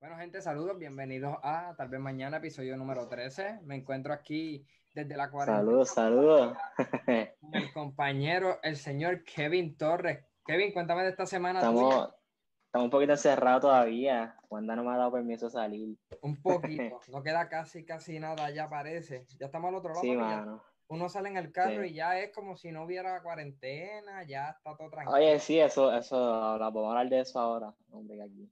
[0.00, 3.60] Bueno, gente, saludos, bienvenidos a tal vez mañana, episodio número 13.
[3.64, 5.58] Me encuentro aquí desde la cuarentena.
[5.58, 6.56] Saludos, saludos.
[7.38, 10.24] con el compañero, el señor Kevin Torres.
[10.46, 11.58] Kevin, cuéntame de esta semana.
[11.58, 12.16] Estamos, tuya.
[12.64, 14.38] estamos un poquito encerrados todavía.
[14.48, 15.98] Wanda no me ha dado permiso de salir.
[16.22, 19.26] Un poquito, no queda casi, casi nada, ya parece.
[19.38, 20.00] Ya estamos al otro lado.
[20.00, 20.62] Sí, mano.
[20.88, 21.90] Uno sale en el carro Sí.
[21.90, 25.18] y ya es como si no hubiera cuarentena, ya está todo tranquilo.
[25.18, 26.18] Oye, sí, eso, eso,
[26.58, 27.74] vamos a hablar de eso ahora.
[27.90, 28.50] Hombre, aquí.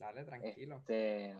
[0.00, 0.76] Dale, tranquilo.
[0.78, 1.36] Este,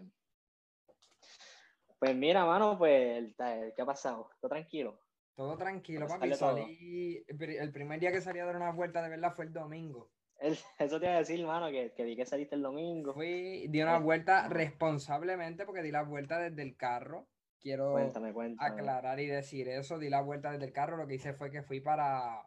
[1.99, 4.31] pues mira, mano, pues, ¿qué ha pasado?
[4.39, 5.01] ¿Todo tranquilo?
[5.35, 6.31] Todo tranquilo, Pues papi.
[6.39, 6.59] todo.
[6.59, 9.53] El pri- el primer día que salí a dar una vuelta de verdad fue el
[9.55, 10.11] domingo.
[10.39, 13.15] El- eso te iba a decir, mano, que, que vi que saliste el domingo.
[13.15, 17.29] Fui, di una Eh, vuelta responsablemente porque di la vuelta desde el carro.
[17.59, 18.71] Quiero Cuéntame, cuéntame.
[18.71, 19.99] aclarar y decir eso.
[19.99, 20.99] Di la vuelta desde el carro.
[20.99, 22.41] Lo que hice fue que fui para.
[22.41, 22.47] ¿A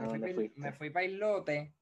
[0.00, 1.74] Me fui, me fui para Islote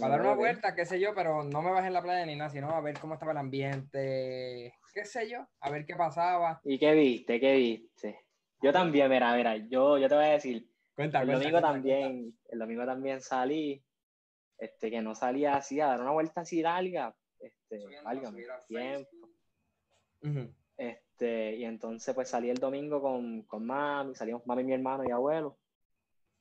[0.00, 2.36] para dar una vuelta, qué sé yo, pero no me bajé en la playa ni
[2.36, 6.60] nada, sino a ver cómo estaba el ambiente, qué sé yo, a ver qué pasaba.
[6.64, 7.38] ¿Y qué viste?
[7.40, 8.24] ¿Qué viste?
[8.62, 11.72] Yo también, mira, mira, yo, yo te voy a decir, Cuenta, el cuenta, domingo cuenta,
[11.72, 13.82] también, el domingo también salí,
[14.58, 19.28] este, que no salía así a dar una vuelta así larga, este, Subiendo, válgame, tiempo,
[20.76, 25.10] este, y entonces pues salí el domingo con, con mami, salimos mami, mi hermano y
[25.10, 25.58] abuelo,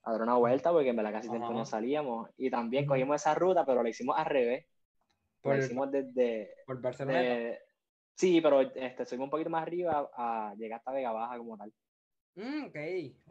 [0.03, 3.35] a dar una vuelta porque en verdad casi tiempo no salíamos, y también cogimos esa
[3.35, 4.65] ruta, pero la hicimos al revés,
[5.41, 7.19] Por, la hicimos desde, por Barcelona.
[7.19, 7.59] de-
[8.15, 11.73] sí, pero este, subimos un poquito más arriba a llegar hasta Vega Baja como tal.
[12.35, 12.77] Mm, ok,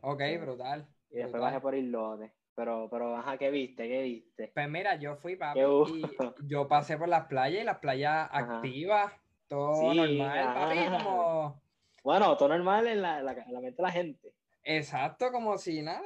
[0.02, 0.36] ok, Sí.
[0.38, 0.86] brutal.
[1.10, 1.40] Y después brutal.
[1.42, 2.32] bajé por Islote.
[2.54, 3.88] Pero, pero, ajá, ¿qué viste?
[3.88, 4.52] ¿Qué viste?
[4.54, 6.02] Pues mira, yo fui, papi, y
[6.48, 8.56] yo pasé por las playas y las playas Ajá.
[8.58, 9.12] activas,
[9.48, 11.04] todo Sí, normal, papi, ajá.
[11.04, 11.62] como...
[12.04, 14.34] Bueno, todo normal en la, la, en la mente de la gente.
[14.64, 16.00] Exacto, como si nada.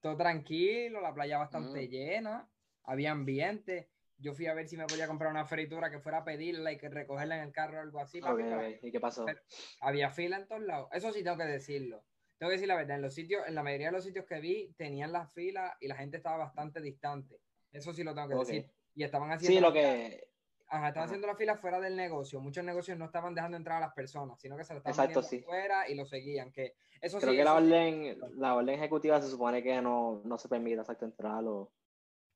[0.00, 1.90] Todo tranquilo, la playa bastante Mm.
[1.90, 2.48] llena,
[2.84, 3.90] había ambiente.
[4.20, 6.78] Yo fui a ver si me podía comprar una fritura que fuera a pedirla y
[6.78, 8.76] que recogerla en el carro o algo así, papi, Ok, pero ok.
[8.82, 9.24] ¿Y qué pasó?
[9.24, 9.40] Pero-
[9.80, 10.88] había fila en todos lados.
[10.92, 12.04] Eso sí tengo que decirlo.
[12.36, 14.40] Tengo que decir la verdad, en los sitios, en la mayoría de los sitios que
[14.40, 17.40] vi, tenían las filas y la gente estaba bastante distante.
[17.72, 18.70] Eso sí lo tengo que decir.
[18.94, 20.27] Y estaban haciendo Sí, lo que.
[20.70, 22.40] Ajá, estaban haciendo la fila fuera del negocio.
[22.40, 25.22] Muchos negocios no estaban dejando entrar a las personas, sino que se lo estaban Exacto,
[25.22, 25.40] sí.
[25.40, 26.52] fuera y lo seguían.
[26.52, 27.56] Que eso Creo sí, que la sí.
[27.56, 31.68] orden, la orden ejecutiva se supone que no, no se permite exacto entrar a los,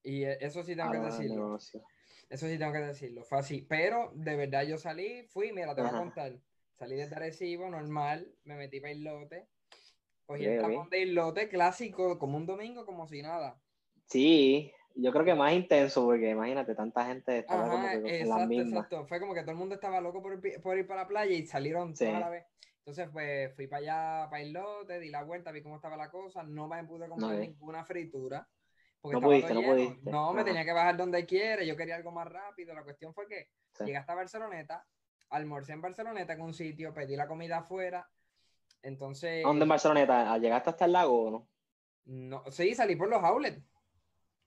[0.02, 1.58] Y eh, eso sí tengo que decirlo.
[2.30, 3.24] Eso sí tengo que decirlo.
[3.24, 3.66] Fue así.
[3.68, 6.32] Pero de verdad yo salí, fui, mira, te voy a contar.
[6.78, 9.46] Salí desde Arecibo, normal, me metí para Islote.
[10.24, 13.60] Cogí el tapón de Islote clásico, como un domingo, como si nada.
[14.06, 18.10] Sí, yo creo que más intenso, porque imagínate, tanta gente estaba como Ajá, que con
[18.10, 18.72] las exacto, mismas.
[18.84, 19.06] exacto.
[19.06, 21.94] Fue como que todo el mundo estaba loco por, ir para la playa y salieron
[21.96, 22.04] Sí.
[22.04, 22.46] todos a la vez.
[22.78, 23.80] Entonces, pues fui para
[24.22, 26.42] allá, para Islote, di la vuelta, vi cómo estaba la cosa.
[26.42, 28.48] No me pude comprar ninguna fritura.
[29.00, 30.10] Porque No pudiste, no pudiste.
[30.10, 31.62] No, me tenía que bajar donde quiera.
[31.64, 32.74] Yo quería algo más rápido.
[32.74, 33.84] La cuestión fue que Sí.
[33.84, 34.84] llegué hasta Barceloneta,
[35.30, 38.08] almorcé en Barceloneta en un sitio, pedí la comida afuera.
[38.82, 40.36] Entonces, ¿A ¿Dónde en Barceloneta?
[40.38, 41.48] ¿Llegaste hasta el lago o no?
[42.04, 43.62] no, sí, salí por los outlets.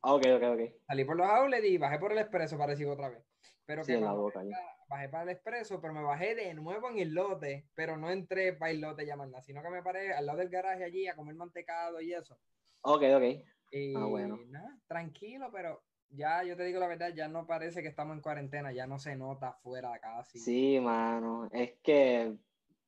[0.05, 0.61] Ah, ok, ok, ok.
[0.87, 3.23] Salí por los outlets y bajé por el expreso para decir otra vez.
[3.65, 4.41] Pero Sí, que la boca.
[4.41, 4.57] bajé, ya.
[4.57, 8.11] pa- bajé para el expreso, pero me bajé de nuevo en el lote, pero no
[8.11, 11.15] entré para el lote nada, sino que me paré al lado del garaje allí a
[11.15, 12.39] comer mantecado y eso.
[12.81, 13.23] Ok, ok.
[13.71, 14.37] Y Ah, bueno.
[14.49, 18.21] nada, tranquilo, pero ya yo te digo la verdad, ya no parece que estamos en
[18.21, 20.39] cuarentena, ya no se nota afuera casi.
[20.39, 21.49] Sí, mano.
[21.51, 22.37] Es que,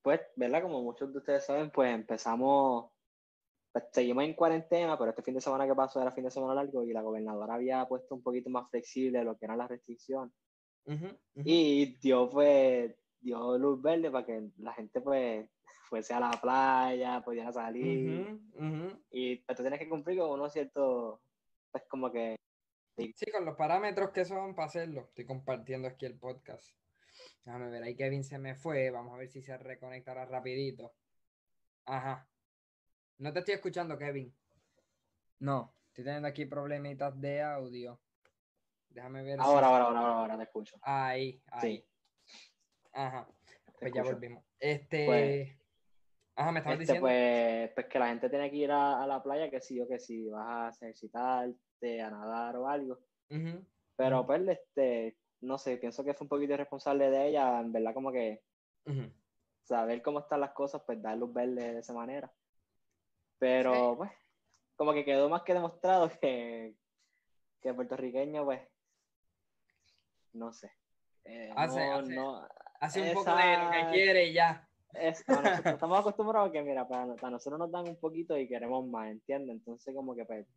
[0.01, 0.61] pues, ¿verdad?
[0.61, 2.91] Como muchos de ustedes saben, pues empezamos,
[3.81, 6.55] pues seguimos en cuarentena, pero este fin de semana que pasó era fin de semana
[6.55, 10.33] largo y la gobernadora había puesto un poquito más flexible lo que eran las restricciones.
[10.85, 11.43] Ujú, ujú.
[11.43, 15.49] Y dio, pues, dio luz verde para que la gente, pues,
[15.89, 18.27] fuese a la playa, pudiera salir.
[18.55, 19.03] Ujú, ujú.
[19.11, 21.19] Y pues, tú tienes que cumplir con unos ciertos,
[21.71, 22.35] pues, como que,
[22.97, 25.01] Sí, con los parámetros que son para hacerlo.
[25.01, 26.75] Estoy compartiendo aquí el podcast.
[27.45, 28.89] Déjame ver, ahí Kevin se me fue.
[28.89, 30.95] Vamos a ver si se reconectará rapidito.
[31.85, 32.27] Ajá.
[33.19, 34.33] No te estoy escuchando, Kevin.
[35.39, 37.99] No, estoy teniendo aquí problemitas de audio.
[38.89, 39.39] Déjame ver.
[39.39, 40.77] si- ahora, ahora, ahora, ahora, ahora te escucho.
[40.81, 41.77] Ahí, ahí.
[41.77, 41.85] Sí.
[42.93, 43.27] Ajá.
[43.65, 44.15] te Pues ya escucho.
[44.15, 44.43] volvimos.
[44.59, 45.05] Este.
[45.05, 45.57] Pues,
[46.35, 47.07] Ajá, me estabas Este, diciendo.
[47.07, 49.87] pues, pues que la gente tiene que ir a, a la playa, que sí o
[49.87, 52.99] que sí, vas a ejercitarte, a nadar o algo.
[53.31, 53.65] Ujú,
[53.95, 57.93] Pero pues, este, no sé, pienso que fue un poquito irresponsable de ella, en verdad,
[57.95, 58.43] como que
[59.63, 62.31] saber cómo están las cosas, pues dar luz verde de esa manera.
[63.39, 64.11] Pero, pues,
[64.75, 66.75] como que quedó más que demostrado que,
[67.61, 68.61] que puertorriqueño, pues,
[70.33, 70.71] no sé.
[71.25, 72.47] Eh, Hace- no, hace- no,
[72.79, 74.67] Hace un poco de lo que quiere y ya.
[74.93, 78.37] es, a nosotros estamos acostumbrados a que, mira, para, para nosotros nos dan un poquito
[78.37, 79.55] y queremos más, ¿entiendes?
[79.55, 80.47] Entonces, como que, pues,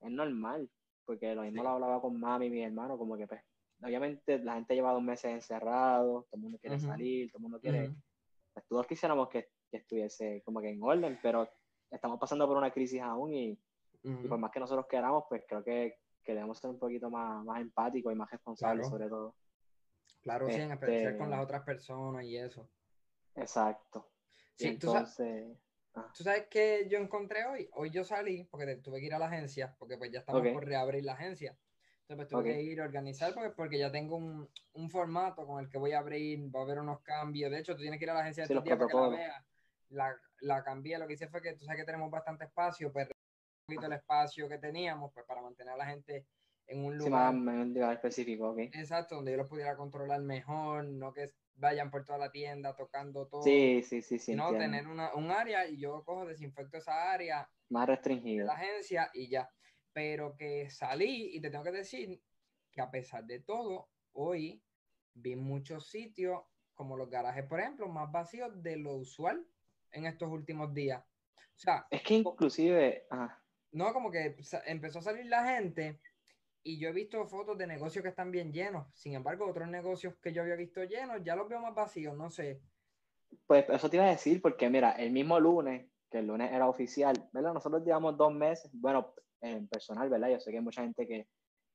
[0.00, 0.68] es normal,
[1.06, 1.64] porque lo mismo Sí.
[1.64, 3.42] lo hablaba con mami y mi hermano, como que, pues,
[3.82, 7.60] obviamente la gente lleva dos meses encerrado, todo el mundo quiere salir, todo el mundo
[7.60, 7.90] quiere...
[8.52, 11.48] Pues, todos quisiéramos que, que estuviese como que en orden, pero
[11.90, 13.58] estamos pasando por una crisis aún y,
[14.28, 17.60] por más que nosotros queramos, pues creo que, que debemos ser un poquito más, más
[17.60, 18.98] empáticos y más responsables Claro.
[18.98, 19.34] sobre todo.
[20.22, 22.68] Claro, sí, en especial con Este- las otras personas y eso.
[23.34, 24.10] Exacto.
[24.56, 25.56] Sí, tú, sa- entonces,
[26.16, 27.68] tú sabes que yo encontré hoy.
[27.74, 30.64] Hoy yo salí porque tuve que ir a la agencia, porque pues ya estamos por
[30.64, 31.56] reabrir la agencia.
[32.02, 35.62] Entonces pues tuve que ir a organizar porque, porque ya tengo un, un formato con
[35.62, 37.50] el que voy a abrir, va a haber unos cambios.
[37.50, 38.96] De hecho, tú tienes que ir a la agencia Sí, estos los días para que
[38.96, 39.44] la veas.
[39.90, 43.08] La, la cambié, lo que hice fue que tú sabes que tenemos bastante espacio, pues
[43.08, 43.12] un
[43.66, 46.26] poquito el espacio que teníamos, pues para mantener a la gente
[46.66, 47.34] en un sí, lugar.
[47.34, 48.58] en un lugar específico, ok.
[48.58, 53.26] Exacto, donde yo los pudiera controlar mejor, no que vayan por toda la tienda tocando
[53.26, 53.42] todo.
[53.42, 54.58] Sí, sí, sí, sí, entiendo.
[54.58, 58.46] tener una, un área y yo cojo, desinfecto esa área Más restringido.
[58.46, 59.50] la agencia y ya.
[59.92, 62.22] Pero que salí y te tengo que decir
[62.70, 64.62] que a pesar de todo, hoy
[65.14, 66.42] vi muchos sitios,
[66.74, 69.44] como los garajes, por ejemplo, más vacíos de lo usual
[69.92, 71.02] en estos últimos días.
[71.36, 73.42] O sea, Es que inclusive, ajá,
[73.72, 74.36] no, como que
[74.66, 76.00] empezó a salir la gente
[76.62, 78.86] y yo he visto fotos de negocios que están bien llenos.
[78.94, 82.30] Sin embargo, otros negocios que yo había visto llenos, ya los veo más vacíos, no
[82.30, 82.60] sé.
[83.46, 86.68] pues eso te iba a decir, porque mira, el mismo lunes, que el lunes era
[86.68, 87.52] oficial, ¿verdad?
[87.52, 90.30] Nosotros llevamos dos meses, bueno, en personal, ¿verdad?
[90.30, 91.28] Yo sé que hay mucha gente que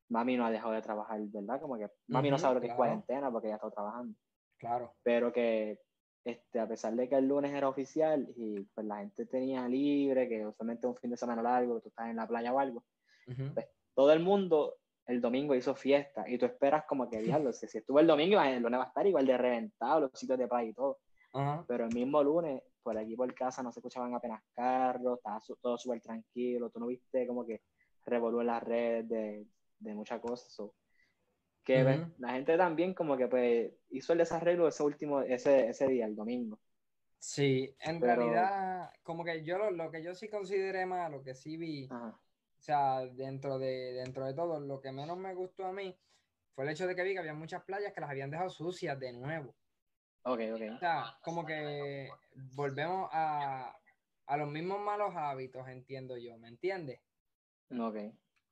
[0.09, 1.61] mami no ha dejado de trabajar, ¿verdad?
[1.61, 2.77] Como que mami no sabe lo que es claro.
[2.77, 4.15] cuarentena porque ya está trabajando.
[4.57, 4.95] Claro.
[5.03, 5.81] pero que
[6.25, 10.29] este, a pesar de que el lunes era oficial y pues la gente tenía libre,
[10.29, 12.83] que usualmente un fin de semana largo, tú estás en la playa o algo,
[13.27, 13.53] Ujú.
[13.93, 14.75] todo el mundo
[15.05, 18.39] el domingo hizo fiesta y tú esperas como que, diablo, si, si estuvo el domingo,
[18.41, 20.99] el lunes va a estar igual de reventado, los sitios de playa y todo,
[21.33, 21.65] Ajá.
[21.67, 25.57] pero el mismo lunes, por aquí por casa no se escuchaban apenas carros, estaba su-
[25.57, 27.61] todo súper tranquilo, tú no viste como que
[28.05, 29.45] revolú en las redes de,
[29.79, 30.51] de muchas cosas.
[30.53, 30.73] so,
[31.63, 35.87] que ves, la gente también como que pues hizo el desarreglo ese último, ese, ese
[35.87, 36.59] día, el domingo.
[37.17, 41.33] Sí, en Pero- realidad, como que yo lo, lo que yo sí consideré malo, que
[41.33, 42.09] sí vi, Ajá.
[42.09, 45.97] o sea, dentro de, dentro de todo, lo que menos me gustó a mí
[46.53, 48.99] fue el hecho de que vi que había muchas playas que las habían dejado sucias
[48.99, 49.55] de nuevo.
[50.23, 50.79] Ok, O ok.
[50.79, 52.09] sea, como que
[52.53, 53.73] volvemos a,
[54.25, 56.99] a los mismos malos hábitos, entiendo yo, ¿me entiendes?
[57.71, 57.97] Ok.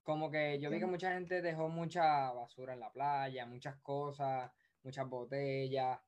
[0.03, 4.51] Como que yo vi que mucha gente dejó mucha basura en la playa, muchas cosas,
[4.83, 5.99] muchas botellas.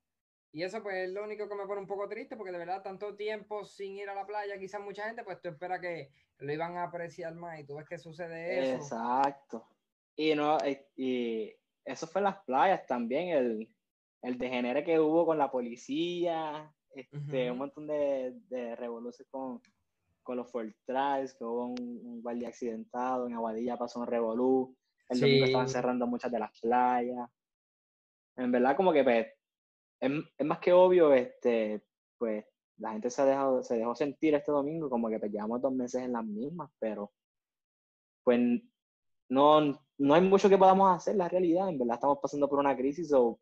[0.52, 2.84] Y eso pues es lo único que me pone un poco triste porque de verdad
[2.84, 6.54] tanto tiempo sin ir a la playa, quizás mucha gente pues tú esperas que lo
[6.54, 8.76] iban a apreciar más y tú ves que sucede eso.
[8.76, 9.68] Exacto.
[10.16, 11.54] Y no, eh, y
[11.86, 13.70] eso fue en las playas también, el,
[14.22, 19.60] el degenere que hubo con la policía, este, un montón de, de revoluciones con,
[20.24, 24.76] con los Fortrais, que hubo un, un guardia accidentado, en Aguadilla pasó un revolú,
[25.10, 25.74] el domingo estaban Sí.
[25.74, 27.30] cerrando muchas de las playas.
[28.38, 29.28] En verdad, como que pues,
[30.00, 31.86] es, es más que obvio, este,
[32.18, 32.46] pues
[32.78, 35.74] la gente se ha dejado, se dejó sentir este domingo, como que pues, llevamos dos
[35.74, 37.12] meses en las mismas, pero
[38.24, 38.40] pues
[39.30, 39.62] no,
[39.98, 43.12] no hay mucho que podamos hacer, la realidad, en verdad estamos pasando por una crisis,
[43.14, 43.40] o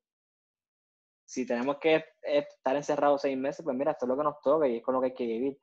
[1.26, 4.42] si tenemos que eh, estar encerrados seis meses, pues mira, esto es lo que nos
[4.42, 5.60] toca y es con lo que hay que vivir,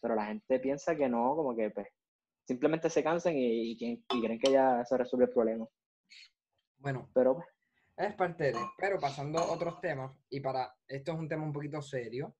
[0.00, 1.88] Pero la gente piensa que no, como que pues
[2.46, 5.66] simplemente se cansan y, y, creen que ya se resuelve el problema,
[6.78, 7.46] Bueno, pero pues,
[7.96, 11.52] es parte de, pero pasando a otros temas, y para, esto es un tema un
[11.52, 12.36] poquito serio,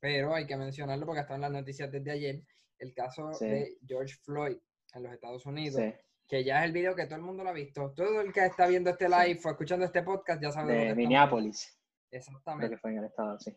[0.00, 2.42] pero hay que mencionarlo porque está en las noticias desde ayer,
[2.78, 3.46] el caso Sí.
[3.46, 4.56] de George Floyd
[4.94, 5.80] en los Estados Unidos.
[5.80, 5.92] sí,
[6.26, 7.92] que ya es el video que todo el mundo lo ha visto.
[7.92, 9.12] Todo el que está viendo este Sí.
[9.12, 12.08] live o escuchando este podcast ya sabe de, lo que Minneapolis, hablando.
[12.08, 12.70] creo Exactamente.
[12.70, 13.56] que fue en el estado, sí.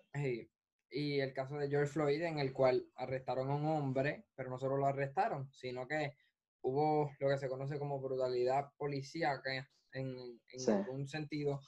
[0.96, 4.60] Y el caso de George Floyd, en el cual arrestaron a un hombre, pero no
[4.60, 6.14] solo lo arrestaron, sino que
[6.62, 10.72] hubo lo que se conoce como brutalidad policíaca en, en Sí.
[10.72, 11.62] algún sentido,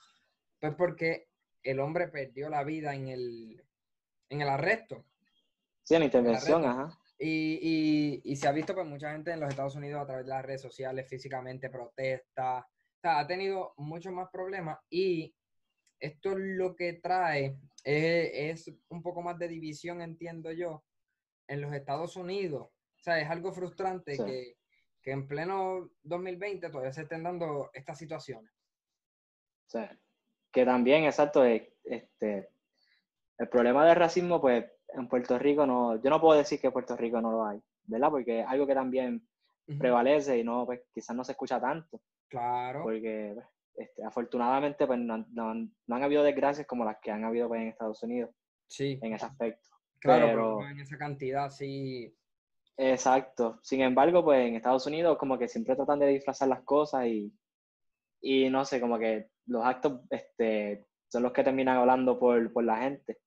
[0.60, 1.28] pues porque
[1.64, 3.64] el hombre perdió la vida en el,
[4.30, 5.04] en el arresto.
[5.84, 6.72] Sí, en la intervención, reto.
[6.72, 7.00] ajá.
[7.18, 10.26] Y, y, y se ha visto pues mucha gente en los Estados Unidos a través
[10.26, 12.60] de las redes sociales, físicamente protesta.
[12.60, 15.36] O sea, ha tenido muchos más problemas y
[16.06, 20.84] esto lo que trae es, es un poco más de división, entiendo yo,
[21.48, 22.64] en los Estados Unidos.
[22.64, 24.24] O sea, es algo frustrante Sí.
[24.24, 24.58] que,
[25.02, 28.52] que en pleno 2020 todavía se estén dando estas situaciones.
[29.68, 29.98] O sea,
[30.52, 32.50] que también, exacto, eh, este,
[33.38, 36.74] el problema del racismo, pues en Puerto Rico no, yo no puedo decir que en
[36.74, 38.10] Puerto Rico no lo hay, ¿verdad?
[38.10, 39.28] Porque es algo que también
[39.78, 43.48] prevalece y no, pues quizás no se escucha tanto, Claro, porque pues,
[43.78, 47.48] este, afortunadamente pues no, han- no no han habido desgracias como las que han habido
[47.48, 48.32] pues, en Estados Unidos
[48.68, 49.70] sí, en ese aspecto.
[50.00, 52.14] claro, pero- pero en esa cantidad sí.
[52.78, 53.60] Exacto.
[53.64, 57.34] Sin embargo, pues en Estados Unidos como que siempre tratan de disfrazar las cosas y,
[58.22, 62.64] y no sé, como que los actos este, son los que terminan hablando por, por
[62.64, 63.20] la gente.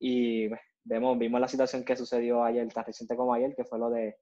[0.00, 3.78] Y pues, vemos, vimos la situación que sucedió ayer, tan reciente como ayer, que fue
[3.78, 4.16] lo de,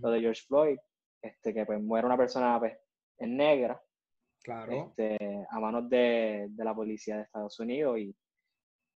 [0.00, 0.78] lo de George Floyd,
[1.22, 2.76] este, que pues muere una persona pues,
[3.18, 3.80] en negra,
[4.42, 4.88] claro.
[4.88, 8.16] este, a manos de, de, la policía de Estados Unidos y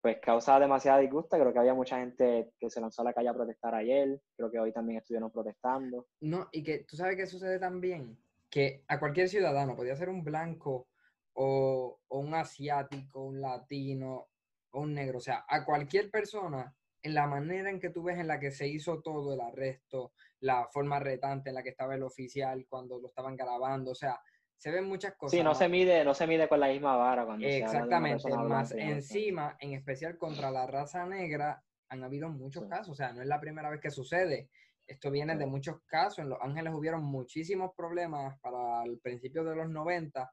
[0.02, 1.40] pues causa demasiada disgusta.
[1.40, 4.22] Creo que había mucha gente que se lanzó a la calle a protestar ayer.
[4.36, 6.08] Creo que hoy también estuvieron protestando.
[6.20, 8.18] No, y que tú sabes qué sucede también,
[8.50, 10.90] que a cualquier ciudadano, podía ser un blanco
[11.34, 14.28] o, o un asiático, un latino
[14.72, 18.18] o un negro, o sea, a cualquier persona, en la manera en que tú ves
[18.18, 21.96] en la que se hizo todo el arresto, la forma retante en la que estaba
[21.96, 24.20] el oficial cuando lo estaban grabando, o sea,
[24.64, 25.38] se ven muchas cosas.
[25.38, 28.72] Sí, no se mide, no se mide con la misma vara cuando Exactamente, se más
[28.72, 33.28] encima, en especial contra la raza negra, han habido muchos casos, o sea, no es
[33.28, 34.50] la primera vez que sucede.
[34.88, 36.20] Esto viene de muchos casos.
[36.20, 40.32] En Los Ángeles hubieron muchísimos problemas para el principio de los 90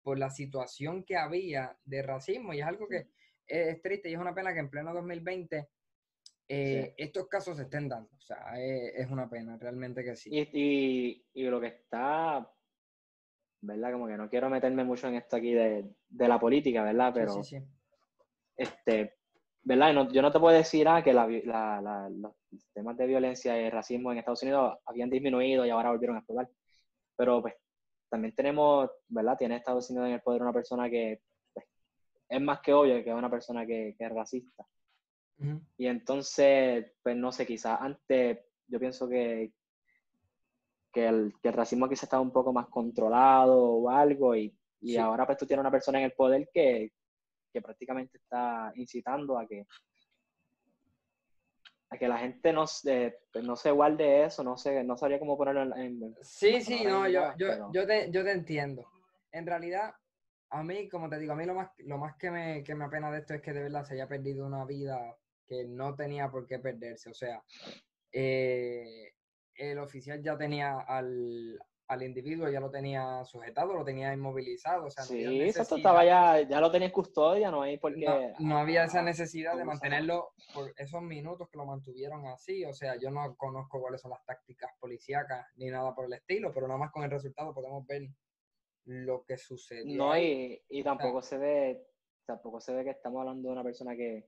[0.00, 3.08] por la situación que había de racismo y es algo que
[3.44, 5.68] es, triste y es una pena que en pleno 2020
[6.46, 8.10] eh, estos casos se estén dando.
[8.16, 10.30] O sea, es, una pena, realmente que sí.
[10.32, 12.48] y, y, lo que está
[13.62, 13.92] ¿verdad?
[13.92, 17.12] Como que no quiero meterme mucho en esto aquí de, de la política, ¿verdad?
[17.14, 17.64] Pero, sí, sí,
[18.56, 19.14] este,
[19.62, 20.08] ¿verdad?
[20.10, 22.34] yo no te puedo decir ah, que la, la, los
[22.74, 26.50] temas de violencia y racismo en Estados Unidos habían disminuido y ahora volvieron a explotar.
[27.16, 27.54] Pero, pues,
[28.10, 29.38] también tenemos, ¿verdad?
[29.38, 31.20] Tiene Estados Unidos en el poder una persona que
[31.54, 31.66] pues,
[32.28, 34.66] es más que obvio que es una persona que, que es racista.
[35.76, 38.38] Y entonces, pues, no sé, quizás antes
[38.68, 39.52] yo pienso que,
[40.92, 44.96] que el, que el racismo se estaba un poco más controlado o algo, y, y
[44.96, 46.92] ahora pues tú tienes una persona en el poder que,
[47.52, 49.66] que prácticamente está incitando a que
[51.90, 55.18] a que la gente no, se, pues, no se guarde eso, no sé, no sabría
[55.18, 56.16] cómo ponerlo en...
[56.22, 58.82] sí, sí, no, yo, yo, yo, te, yo te entiendo.
[59.30, 59.94] En realidad,
[60.48, 62.86] a mí, como te digo, a mí lo más, lo más que, me, que me
[62.86, 65.14] apena de esto es que de verdad se haya perdido una vida
[65.46, 67.10] que no tenía por qué perderse.
[67.10, 67.42] O sea,
[68.10, 69.12] eh,
[69.54, 74.86] el oficial ya tenía al, al individuo, ya lo tenía sujetado, lo tenía inmovilizado.
[74.86, 78.34] O sea, sí, eso estaba ya, ya lo tenía en custodia, no hay por qué.
[78.38, 82.64] No, había esa necesidad de mantenerlo por esos minutos que lo mantuvieron así.
[82.64, 86.52] O sea, yo no conozco cuáles son las tácticas policíacas ni nada por el estilo,
[86.52, 88.08] pero nada más con el resultado podemos ver
[88.84, 89.96] lo que sucedió.
[89.96, 91.86] No, y, y tampoco se ve,
[92.24, 94.26] tampoco se ve que estamos hablando de una persona que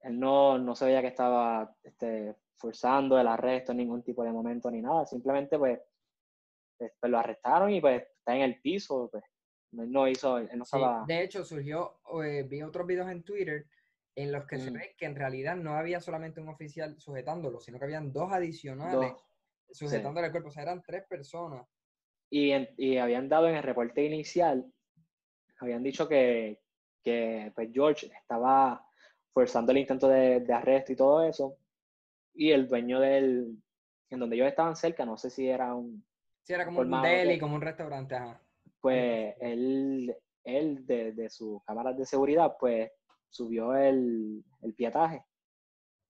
[0.00, 4.32] él no, no se veía que estaba este, forzando el arresto en ningún tipo de
[4.32, 5.80] momento ni nada, simplemente pues,
[6.76, 9.24] pues, pues lo arrestaron y pues está en el piso, pues
[9.72, 11.04] no hizo, no estaba...
[11.06, 13.66] de hecho, surgió, eh, vi otros videos en Twitter
[14.14, 14.74] en los que se mm.
[14.74, 19.12] ve que en realidad no había solamente un oficial sujetándolo, sino que habían dos adicionales
[19.70, 21.66] sujetándole el cuerpo, o sea, eran tres personas.
[22.30, 24.70] Y, y habían dado en el reporte inicial,
[25.60, 26.60] habían dicho que,
[27.02, 28.84] que pues George estaba
[29.32, 31.56] forzando el intento de, de, arresto y todo eso,
[32.38, 33.60] y el dueño del,
[34.10, 36.04] en donde ellos estaban cerca, no sé si era un...
[36.44, 38.40] Sí, era como un deli, como un restaurante, ajá.
[38.80, 40.14] Pues él,
[40.44, 42.92] él de, de sus cámaras de seguridad, pues
[43.28, 45.24] subió el, el pietaje.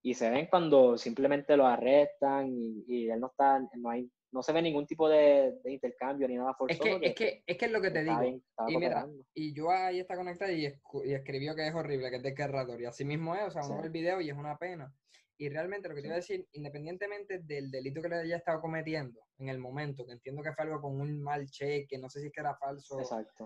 [0.02, 4.42] Y se ven cuando simplemente lo arrestan y, y él no está, no hay no
[4.42, 6.84] se ve ningún tipo de, de intercambio ni nada forzoso.
[6.84, 8.22] Es que, es que, es que es lo que te digo.
[8.68, 12.22] y mira, y yo ahí está conectada y, y, escribió que es horrible, que es
[12.22, 12.80] desgarrador.
[12.80, 14.92] Y así mismo es, o sea, uno ve el video y es una pena.
[15.40, 18.60] Y realmente lo que te iba a decir, independientemente del delito que le haya estado
[18.60, 22.20] cometiendo en el momento, que entiendo que fue algo con un mal cheque, no sé
[22.20, 22.98] si es que era falso,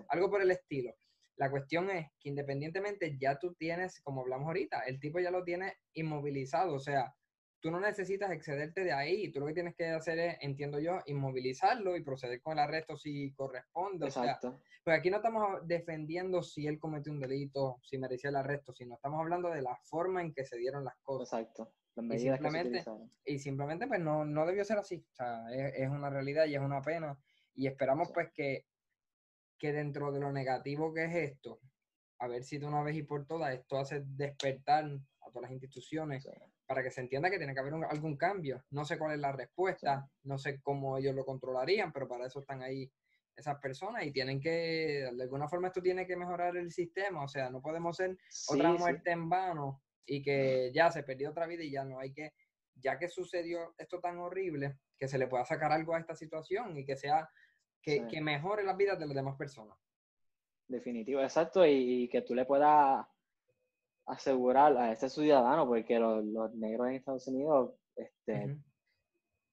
[0.09, 0.95] algo por el estilo.
[1.35, 5.43] La cuestión es que independientemente ya tú tienes, como hablamos ahorita, el tipo ya lo
[5.43, 7.15] tiene inmovilizado, o sea,
[7.63, 10.99] tú no necesitas excederte de ahí, tú lo que tienes que hacer es, entiendo yo,
[11.05, 14.07] inmovilizarlo y proceder con el arresto si corresponde.
[14.07, 14.47] Exacto.
[14.49, 18.35] O sea, pues aquí no estamos defendiendo si él cometió un delito, si merecía el
[18.35, 21.39] arresto, sino estamos hablando de la forma en que se dieron las cosas.
[21.39, 21.73] Exacto.
[21.95, 22.83] Y simplemente,
[23.25, 25.05] y simplemente pues no, no debió ser así.
[25.11, 27.17] O sea, es, una realidad y es una pena.
[27.55, 28.65] Y esperamos pues que,
[29.57, 31.59] que dentro de lo negativo que es esto,
[32.19, 35.51] a ver si de una vez y por todas esto hace despertar a todas las
[35.51, 36.27] instituciones
[36.65, 38.63] para que se entienda que tiene que haber algún cambio.
[38.71, 42.39] No sé cuál es la respuesta, no sé cómo ellos lo controlarían, pero para eso
[42.39, 42.91] están ahí
[43.35, 47.27] esas personas y tienen que, de alguna forma esto tiene que mejorar el sistema, o
[47.27, 48.15] sea, no podemos ser
[48.47, 52.13] otra muerte en vano y que ya se perdió otra vida y ya no hay
[52.13, 52.33] que,
[52.75, 56.77] ya que sucedió esto tan horrible, que se le pueda sacar algo a esta situación
[56.77, 57.29] y que sea,
[57.81, 59.77] que, que mejore las vidas de las demás personas.
[60.67, 63.05] Definitivo, exacto, y que tú le puedas
[64.05, 68.57] asegurar a ese ciudadano, porque los, los negros en Estados Unidos, este,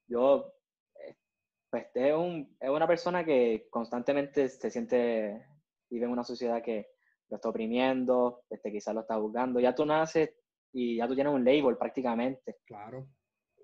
[0.06, 0.54] yo,
[1.06, 1.16] eh,
[1.70, 5.46] pues es, un, es una persona que constantemente se siente
[5.90, 6.88] vive en una sociedad que
[7.28, 9.60] lo está oprimiendo, este, quizás lo está juzgando.
[9.60, 10.30] Ya tú naces
[10.72, 12.58] y ya tú tienes un label prácticamente.
[12.64, 13.06] Claro.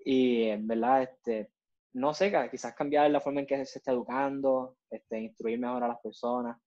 [0.03, 1.51] Y en verdad, este,
[1.93, 5.89] no sé, quizás cambiar la forma en que se está educando, este, instruir mejor a
[5.89, 6.57] las personas.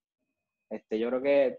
[0.68, 1.59] Este, yo creo que,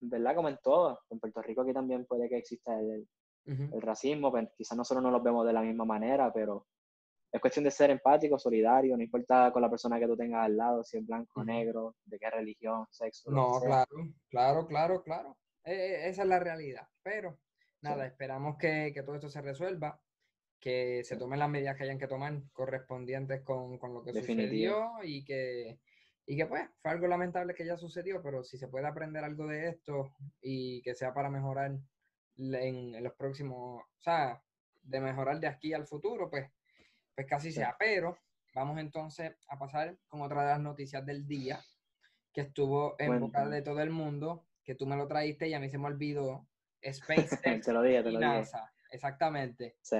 [0.00, 0.34] ¿verdad?
[0.34, 3.08] Como en todo, en Puerto Rico aquí también puede que exista el,
[3.46, 6.66] el racismo, pues, quizás nosotros no lo vemos de la misma manera, pero
[7.30, 10.56] es cuestión de ser empático, solidario, no importa con la persona que tú tengas al
[10.56, 13.30] lado, si es blanco, negro, de qué religión, sexo.
[13.30, 13.86] No, claro,
[14.30, 15.36] claro, claro, claro.
[15.64, 16.86] E, e, esa es la realidad.
[17.02, 17.38] Pero
[17.80, 20.00] nada, esperamos que, que, todo esto se resuelva,
[20.60, 24.92] que se tomen las medidas que hayan que tomar correspondientes con, con lo que sucedió
[25.02, 25.78] y que,
[26.26, 29.46] y que pues fue algo lamentable que ya sucedió, pero si se puede aprender algo
[29.46, 31.72] de esto y que sea para mejorar
[32.36, 34.42] en, en los próximos, o sea,
[34.82, 36.50] de mejorar de aquí al futuro, pues
[37.18, 37.74] pues casi sea.
[37.76, 38.16] Pero
[38.54, 41.58] vamos entonces a pasar con otra de las noticias del día
[42.32, 45.58] que estuvo en boca de todo el mundo, que tú me lo traíste y a
[45.58, 46.46] mí se me olvidó.
[46.82, 48.70] SpaceX te lo dije, te lo NASA.
[48.90, 49.76] Exactamente.
[49.82, 49.98] Sí.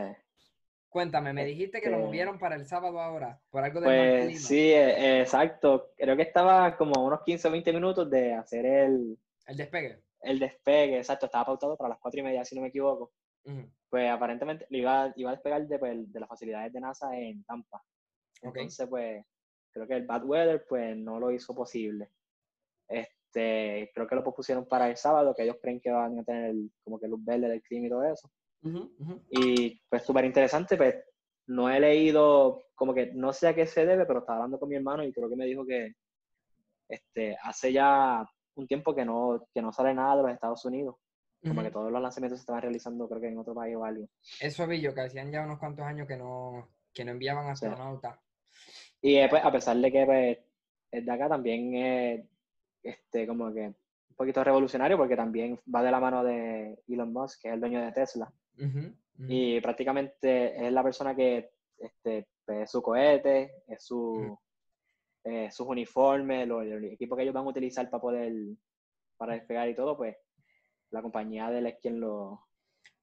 [0.88, 4.46] Cuéntame, me dijiste que lo este movieron para el sábado ahora, por algo de Pues
[4.46, 5.92] sí, e, exacto.
[5.96, 9.18] Creo que estaba como unos 15 o 20 minutos de hacer el...
[9.46, 10.02] El despegue.
[10.22, 11.26] El despegue, exacto.
[11.26, 13.12] Estaba pautado para las 4 y media, si no me equivoco
[13.88, 17.82] pues aparentemente iba, iba a despegar de, pues, de las facilidades de NASA en Tampa.
[18.42, 19.24] Entonces, pues,
[19.70, 22.10] creo que el bad weather, pues, no lo hizo posible.
[22.86, 26.54] Este, creo que lo propusieron para el sábado, que ellos creen que van a tener
[26.82, 28.30] como que luz verde del clima y todo eso.
[29.30, 30.96] Y, pues, súper interesante, pues,
[31.46, 34.68] no he leído, como que no sé a qué se debe, pero estaba hablando con
[34.68, 35.94] mi hermano y creo que me dijo que
[36.88, 40.96] este, hace ya un tiempo que no, que no sale nada de los Estados Unidos.
[41.40, 44.08] Como que todos los lanzamientos se estaban realizando, creo que en otro país o algo.
[44.40, 48.18] Eso vi yo, que hacían ya unos cuantos años que no, que no enviaban astronautas.
[49.00, 50.38] Y eh, pues, a pesar de que pues,
[50.90, 52.26] es de acá, también es
[52.82, 57.42] este, como que un poquito revolucionario, porque también va de la mano de Elon Musk,
[57.42, 58.32] que es el dueño de Tesla.
[59.28, 64.38] Y prácticamente es la persona que este, es su cohete, es su,
[65.24, 68.32] eh, sus uniformes, los, el equipo que ellos van a utilizar para poder
[69.18, 70.16] para despegar y todo, pues
[70.90, 72.46] la compañía de él es quien lo...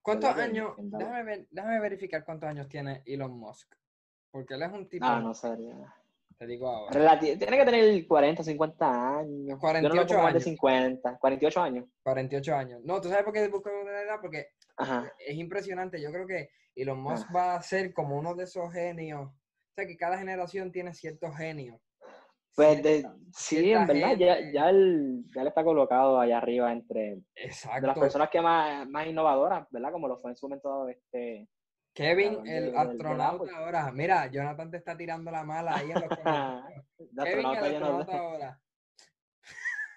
[0.01, 0.73] ¿Cuántos años?
[0.77, 3.75] déjame, déjame, verificar cuántos años tiene Elon Musk.
[4.31, 5.05] Porque él es un tipo...
[5.05, 5.93] Ah, no sabía.
[6.37, 7.19] Te digo ahora.
[7.19, 9.59] tiene que tener 40, 50 años.
[9.59, 10.33] 48 Yo no años.
[10.33, 11.17] de 50.
[11.17, 11.85] 48 años.
[12.03, 12.81] 48 años.
[12.83, 14.17] No, ¿tú sabes por qué busco una edad?
[14.21, 14.47] Porque
[15.19, 16.01] es impresionante.
[16.01, 17.33] Yo creo que Elon Musk ah.
[17.33, 19.27] va a ser como uno de esos genios.
[19.27, 21.79] O sea, que cada generación tiene ciertos genios.
[22.55, 27.87] Pues sí, en verdad, ya, ya, él, ya, está colocado allá arriba entre Exacto.
[27.87, 29.91] las personas que más, más innovadoras, ¿verdad?
[29.91, 31.49] Como lo fue en su momento este...
[31.95, 33.89] Kevin, el astronauta ahora.
[33.93, 36.03] Mira, Jonathan te está tirando la mala ahí en los
[37.23, 38.61] Kevin, el astronauta ahora.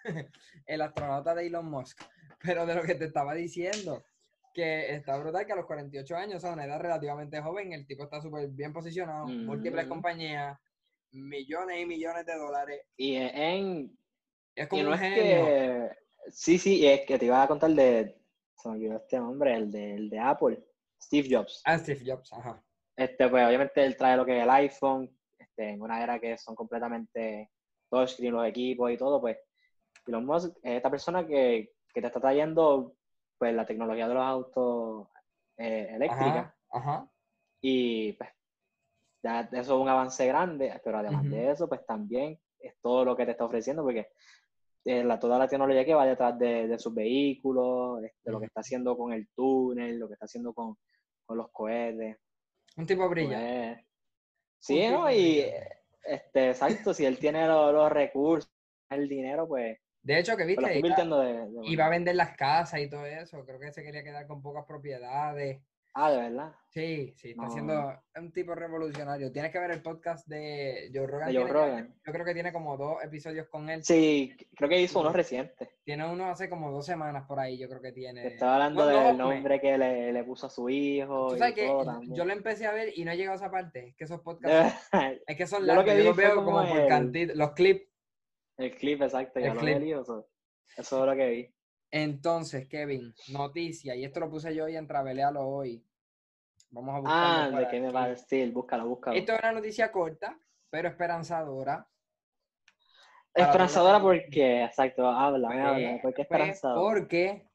[0.66, 2.00] el astronauta de Elon Musk.
[2.40, 4.04] Pero de lo que te estaba diciendo,
[4.54, 7.84] que está brutal que a los 48 años, o sea, una edad relativamente joven, el
[7.84, 10.56] tipo está súper bien posicionado, múltiples compañías,
[11.11, 12.80] millones y millones de dólares.
[12.96, 13.98] Y en...
[14.54, 15.90] Es como un genio.
[16.28, 18.20] sí, sí, es que te iba a contar de...
[18.54, 20.67] Se me olvidó este nombre, el de, el de Apple,
[21.00, 21.62] Steve Jobs.
[21.64, 22.62] Ah, Steve Jobs, ajá.
[22.96, 26.37] Este, pues obviamente él trae lo que es el iPhone, este, en una era que
[26.37, 27.50] son completamente
[27.88, 29.38] touchscreen los equipos y todo, pues
[30.06, 32.94] Elon Musk es esta persona que, que te está trayendo
[33.38, 35.08] pues la tecnología de los autos
[35.56, 36.52] eh, eléctricas.
[36.70, 37.08] Ajá,
[37.61, 38.30] Y pues
[39.22, 43.16] ya eso es un avance grande, pero además de eso, pues también es todo lo
[43.16, 44.08] que te está ofreciendo, porque
[44.88, 48.46] eh, la, toda la tecnología que va detrás de, de sus vehículos, de, lo que
[48.46, 50.77] está haciendo con el túnel, lo que está haciendo con,
[51.27, 52.16] con los cohetes.
[52.74, 53.38] Un tipo brilla.
[53.38, 53.87] Pues,
[54.59, 55.12] sí, ¿no?
[55.12, 55.44] Y
[56.03, 58.51] este, exacto, si él tiene los, recursos,
[58.88, 59.79] el dinero, pues...
[60.01, 63.44] De hecho, que viste, iba, iba, a vender las casas y todo eso.
[63.44, 65.61] Creo que se quería quedar con pocas propiedades.
[65.94, 66.53] Ah, de verdad.
[66.68, 69.33] Sí, sí, está siendo un tipo revolucionario.
[69.33, 71.35] Tienes que ver el podcast de Joe Rogan.
[71.35, 71.94] Joe Rogan.
[72.07, 73.83] yo creo que tiene como dos episodios con él.
[73.83, 75.79] Sí, creo que hizo uno reciente.
[75.83, 78.27] Tiene uno hace como dos semanas por ahí, yo creo que tiene.
[78.27, 81.31] Estaba hablando del nombre que le, le, puso a su hijo.
[81.31, 83.88] ¿Tú sabes que yo lo empecé a ver y no he llegado a esa parte.
[83.88, 84.88] Es que esos podcasts.
[85.27, 85.87] es que son largos.
[85.87, 87.35] Yo, los veo como, por cantidad.
[87.35, 87.88] Los clips.
[88.59, 89.40] El clip, exacto.
[89.40, 89.83] El clip.
[89.83, 90.29] eso,
[90.77, 91.55] eso es lo que vi.
[91.90, 95.83] Entonces, Kevin, noticia, y esto lo puse yo hoy en Travelealo hoy.
[96.70, 97.55] Vamos a buscar.
[97.55, 99.16] Ah, de qué me va a decir, búscalo, búscalo.
[99.16, 101.88] Esto es una noticia corta, pero esperanzadora.
[103.33, 107.01] Esperanzadora porque, exacto, habla, habla, ¿por qué esperanzadora?
[107.01, 107.47] Porque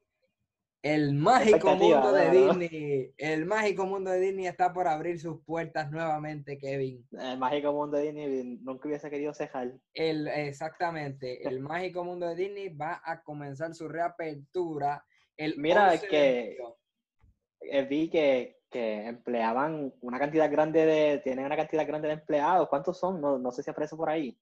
[0.84, 2.54] El mágico mundo de ¿no?
[2.54, 7.08] Disney, el mágico mundo de Disney está por abrir sus puertas nuevamente, Kevin.
[7.14, 9.72] El mágico mundo de Disney nunca hubiese querido cejar.
[9.94, 15.06] El, exactamente, el mágico mundo de Disney va a comenzar su reapertura
[15.38, 16.58] el Mira, 11 de que-.
[17.62, 22.68] Eh, vi que, que empleaban una cantidad grande de, tienen una cantidad grande de empleados.
[22.68, 23.22] ¿Cuántos son?
[23.22, 24.38] No, no sé si aparece por ahí.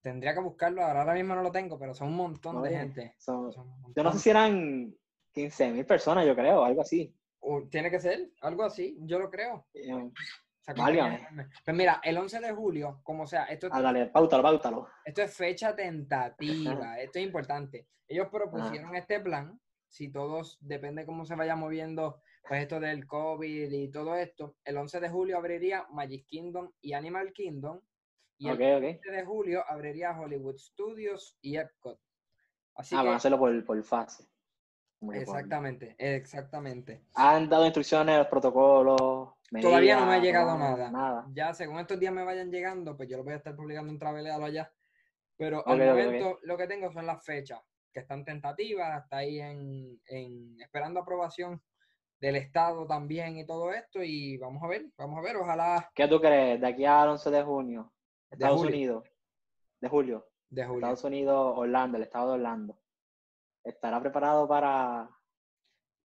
[0.00, 3.14] Tendría que buscarlo, ahora, ahora mismo no lo tengo, pero son un montón de gente.
[3.18, 3.52] son-
[3.96, 4.94] yo no sé si eran
[5.32, 7.14] 15 mil personas, yo creo, algo así.
[7.40, 9.66] O tiene que ser algo así, yo lo creo.
[9.74, 11.22] Eh, es.
[11.64, 14.88] Pues mira, el 11 de julio, como sea, esto, Ah, dale, pautalo, pautalo.
[15.04, 17.88] esto es fecha tentativa, esto es importante.
[18.06, 23.72] Ellos propusieron este plan, si todos, depende cómo se vaya moviendo, pues esto del COVID
[23.72, 27.80] y todo esto, el 11 de julio abriría Magic Kingdom y Animal Kingdom,
[28.38, 28.80] y el Ok, ok.
[28.82, 31.98] 20 de julio abriría Hollywood Studios y Epcot.
[32.76, 34.28] Así Ah, van a hacerlo por, por fase.
[35.12, 37.02] Exactamente, exactamente.
[37.14, 39.30] Han dado instrucciones, los protocolos.
[39.60, 40.90] Todavía no me ha llegado nada.
[40.90, 41.26] Nada.
[41.32, 43.98] Ya según estos días me vayan llegando, pues yo lo voy a estar publicando en
[43.98, 44.72] Traveleado allá.
[45.36, 47.60] Pero al momento lo que tengo son las fechas,
[47.92, 51.60] que están tentativas, está ahí en, en- esperando aprobación
[52.20, 54.02] del Estado también y todo esto.
[54.02, 56.60] Y vamos a ver, vamos a ver, ojalá ¿Qué tú crees?
[56.60, 57.92] De aquí al 11 de junio,
[58.30, 58.62] Estados.
[58.62, 59.04] Unidos,
[59.80, 60.78] de julio, de julio.
[60.78, 62.78] Estados Unidos, Orlando, el estado de Orlando,
[63.64, 65.08] estará preparado para...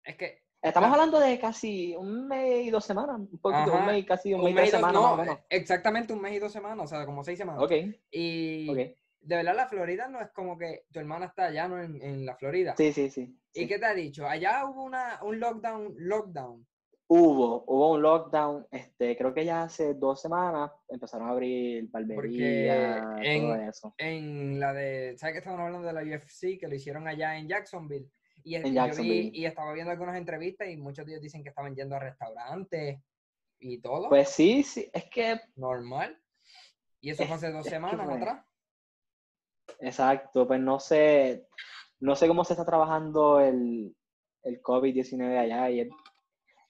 [0.04, 0.94] Es que Estamos Ah.
[0.94, 3.80] hablando de casi un mes y dos semanas, un poquito, Ajá.
[3.80, 5.14] un mes y casi un, un mes y mes tres y dos- semanas no, más
[5.14, 5.40] o menos.
[5.50, 7.62] exactamente un mes y dos semanas, o sea, como seis semanas.
[7.64, 7.72] Ok,
[8.10, 11.80] Y de verdad la Florida no es como que tu hermana está allá, ¿no?
[11.82, 12.74] En, en la Florida.
[12.76, 13.40] Sí, sí, sí.
[13.54, 13.68] ¿Y sí.
[13.68, 14.28] qué te ha dicho?
[14.28, 16.68] Allá hubo una, un lockdown, lockdown.
[17.10, 23.02] Hubo, hubo un lockdown, este, creo que ya hace dos semanas empezaron a abrir barberías,
[23.02, 23.96] todo en- eso.
[23.98, 26.58] en la de, ¿sabes que estaban hablando de la UFC?
[26.60, 28.10] Que lo hicieron allá en Jacksonville.
[28.44, 31.50] Y, En yo vi- y estaba viendo algunas entrevistas y muchos de ellos dicen que
[31.50, 33.00] estaban yendo a restaurantes
[33.60, 36.18] y todo, Pues sí, sí, es que, normal.
[37.00, 38.46] Y eso fue hace dos semanas fue- atrás.
[39.80, 41.48] exacto, pues no sé,
[42.00, 43.96] no sé cómo se está trabajando el,
[44.44, 45.90] el COVID-19 allá y es,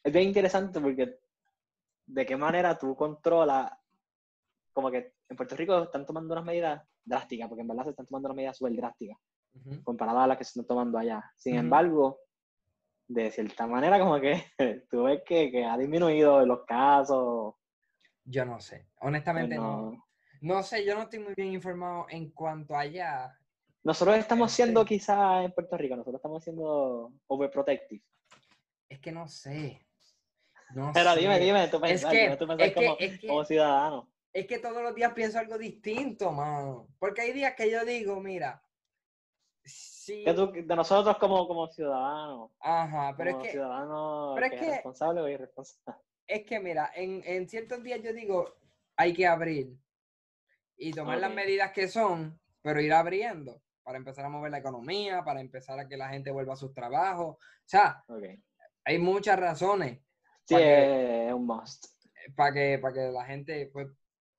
[0.08, 1.20] es bien interesante porque
[2.06, 3.72] de qué manera tú controlas,
[4.74, 8.06] como que en Puerto Rico están tomando unas medidas drásticas, porque en verdad se están
[8.08, 9.18] tomando unas medidas súper drásticas.
[9.54, 9.84] Ujú.
[9.84, 11.24] comparada a las que se están tomando allá.
[11.36, 12.20] Sin embargo,
[13.08, 14.44] de cierta manera como que
[14.90, 17.56] tú ves que, que ha disminuido los casos.
[18.24, 19.92] Yo no sé, pues honestamente no.
[19.92, 20.06] no.
[20.42, 23.36] No sé, yo no estoy muy bien informado en cuanto a allá.
[23.84, 28.04] Nosotros estamos Este- siendo quizás en Puerto Rico, nosotros estamos siendo overprotective.
[28.88, 29.87] Es que no sé.
[30.74, 31.20] No Pero sé.
[31.22, 33.46] dime, dime, tú Es pensás, que, dime tú pensás es, que, como, es, que, como
[33.46, 34.12] ciudadano.
[34.34, 36.88] es que todos los días pienso algo distinto, mano.
[37.00, 38.62] Porque hay días que yo digo, mira,
[39.64, 44.46] sí, Que tú- de nosotros como, como ciudadanos, ajá, pero como es que, ciudadanos pero
[44.48, 46.02] es que que- responsable o irresponsable.
[46.28, 48.56] es que mira, en, en ciertos días yo digo,
[48.96, 49.74] hay que abrir
[50.78, 55.24] y tomar las medidas que son, pero ir abriendo para empezar a mover la economía,
[55.24, 57.36] para empezar a que la gente vuelva a sus trabajos.
[57.38, 58.04] O sea,
[58.84, 60.00] hay muchas razones
[60.48, 61.86] Sí, es un must.
[62.36, 63.88] para que, para que la gente, pues,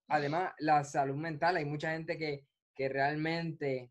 [0.09, 2.45] además, la salud mental, hay mucha gente que,
[2.75, 3.91] que realmente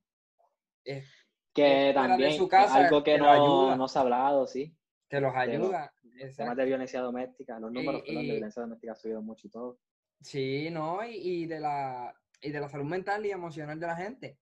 [0.84, 1.06] es-
[1.54, 2.40] Que de también es
[2.72, 3.76] algo que que no, ayuda.
[3.76, 4.76] no se ha hablado, sí.
[5.10, 5.94] que los lo- ayuda.
[6.36, 9.50] temas de violencia doméstica, los números Y- y- de violencia doméstica han subido mucho y
[9.52, 9.80] todo.
[10.22, 11.04] Sí, ¿no?
[11.06, 14.40] Y, y de la, y de la salud mental y emocional de la gente.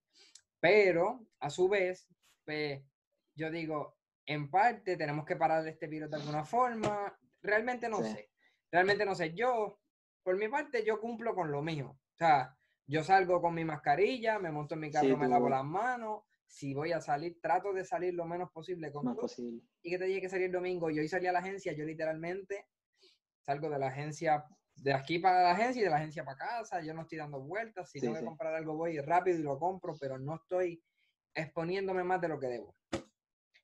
[0.59, 2.07] Pero, a su vez,
[2.45, 2.81] pues,
[3.35, 7.13] yo digo, en parte tenemos que parar este virus de alguna forma.
[7.45, 8.11] Realmente no Sí.
[8.11, 8.29] sé.
[8.71, 9.33] Realmente no sé.
[9.33, 9.79] Yo,
[10.23, 11.89] por mi parte, yo cumplo con lo mío.
[11.91, 12.55] O sea,
[12.87, 16.23] yo salgo con mi mascarilla, me monto en mi carro, Sí, me lavo las manos.
[16.47, 19.61] Si voy a salir, trato de salir lo menos posible con Más posible.
[19.81, 20.89] y que te dije que salir el domingo.
[20.89, 22.67] Yo hoy salí a la agencia, yo literalmente
[23.41, 26.81] salgo de la agencia, de aquí para la agencia y de la agencia para casa.
[26.81, 27.89] Yo no estoy dando vueltas.
[27.89, 30.83] Si Sí, tengo que comprar algo, voy rápido y lo compro, pero no estoy
[31.33, 32.75] exponiéndome más de lo que debo.
[32.91, 32.97] Y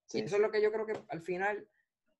[0.07, 0.19] Sí.
[0.21, 1.67] eso es lo que yo creo que al final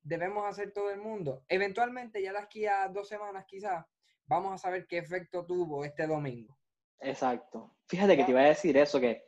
[0.02, 1.44] debemos hacer todo el mundo.
[1.48, 3.86] Eventualmente, ya aquí a dos semanas quizás,
[4.26, 6.58] vamos a saber qué efecto tuvo este domingo.
[7.00, 7.76] Exacto.
[7.88, 9.26] Fíjate que te iba a decir eso, que,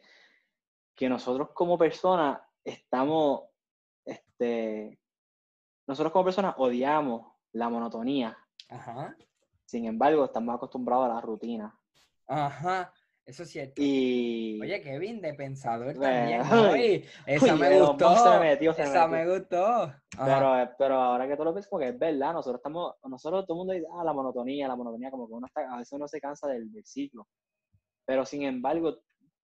[0.95, 3.43] que nosotros como personas estamos,
[4.05, 4.99] este,
[5.87, 8.37] nosotros como personas odiamos la monotonía.
[8.69, 9.15] Ajá.
[9.65, 11.79] Sin embargo, estamos acostumbrados a la rutina.
[12.27, 12.93] Ajá.
[13.25, 13.75] Eso es cierto.
[13.77, 14.59] Y...
[14.61, 16.41] Oye, Kevin, de pensador Bueno, también.
[16.73, 18.15] uy, esa uy, me gustó.
[18.17, 19.07] se metió, esa metió.
[19.07, 19.93] me gustó.
[20.17, 23.55] Pero, pero ahora que tú lo ves, como que es verdad, nosotros estamos, nosotros todo
[23.55, 26.07] el mundo dice, ah, la monotonía, la monotonía, como que uno está, a veces uno
[26.07, 27.27] se cansa del, del ciclo.
[28.05, 28.99] Pero sin embargo,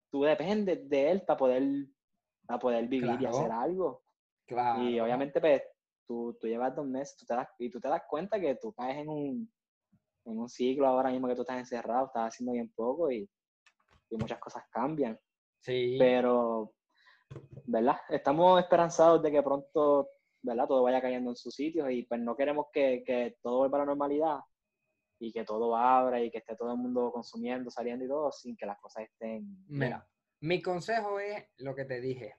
[0.10, 1.64] tú dependes de él para poder,
[2.48, 4.02] para poder vivir y hacer algo.
[4.48, 4.82] Claro.
[4.82, 5.62] Y obviamente, pues,
[6.08, 8.74] tú, tú llevas dos meses tú te das, y tú te das cuenta que tú
[8.74, 9.54] caes en un,
[10.26, 13.30] en un ciclo ahora mismo que tú estás encerrado, estás haciendo bien poco y,
[14.10, 15.20] y muchas cosas cambian.
[15.60, 15.96] Sí.
[16.00, 16.74] Pero,
[17.66, 17.98] ¿verdad?
[18.10, 20.10] Estamos esperanzados de que pronto,
[20.42, 20.68] ¿verdad?
[20.68, 23.82] Todo vaya cayendo en su sitio y pues no queremos que, que todo vuelva a
[23.82, 24.40] la normalidad
[25.20, 28.56] y que todo abra y que esté todo el mundo consumiendo, saliendo y todo sin
[28.56, 29.66] que las cosas estén...
[29.68, 30.08] Mira,
[30.42, 32.36] mi consejo es lo que te dije.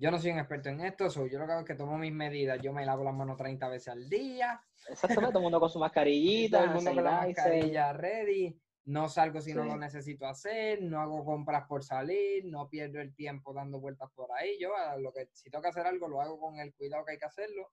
[0.00, 1.98] Yo no soy un experto en esto, so yo lo que hago es que tomo
[1.98, 2.60] mis medidas.
[2.62, 4.62] Yo me lavo las manos 30 veces al día.
[4.88, 8.60] Exactamente, todo el mundo con su mascarillita, Todo el mundo con la mascarilla ready.
[8.88, 10.80] No salgo si no lo necesito hacer.
[10.80, 12.46] No hago compras por salir.
[12.46, 14.58] No pierdo el tiempo dando vueltas por ahí.
[14.58, 17.12] Yo a lo que si tengo que hacer algo lo hago con el cuidado que
[17.12, 17.68] hay que hacerlo.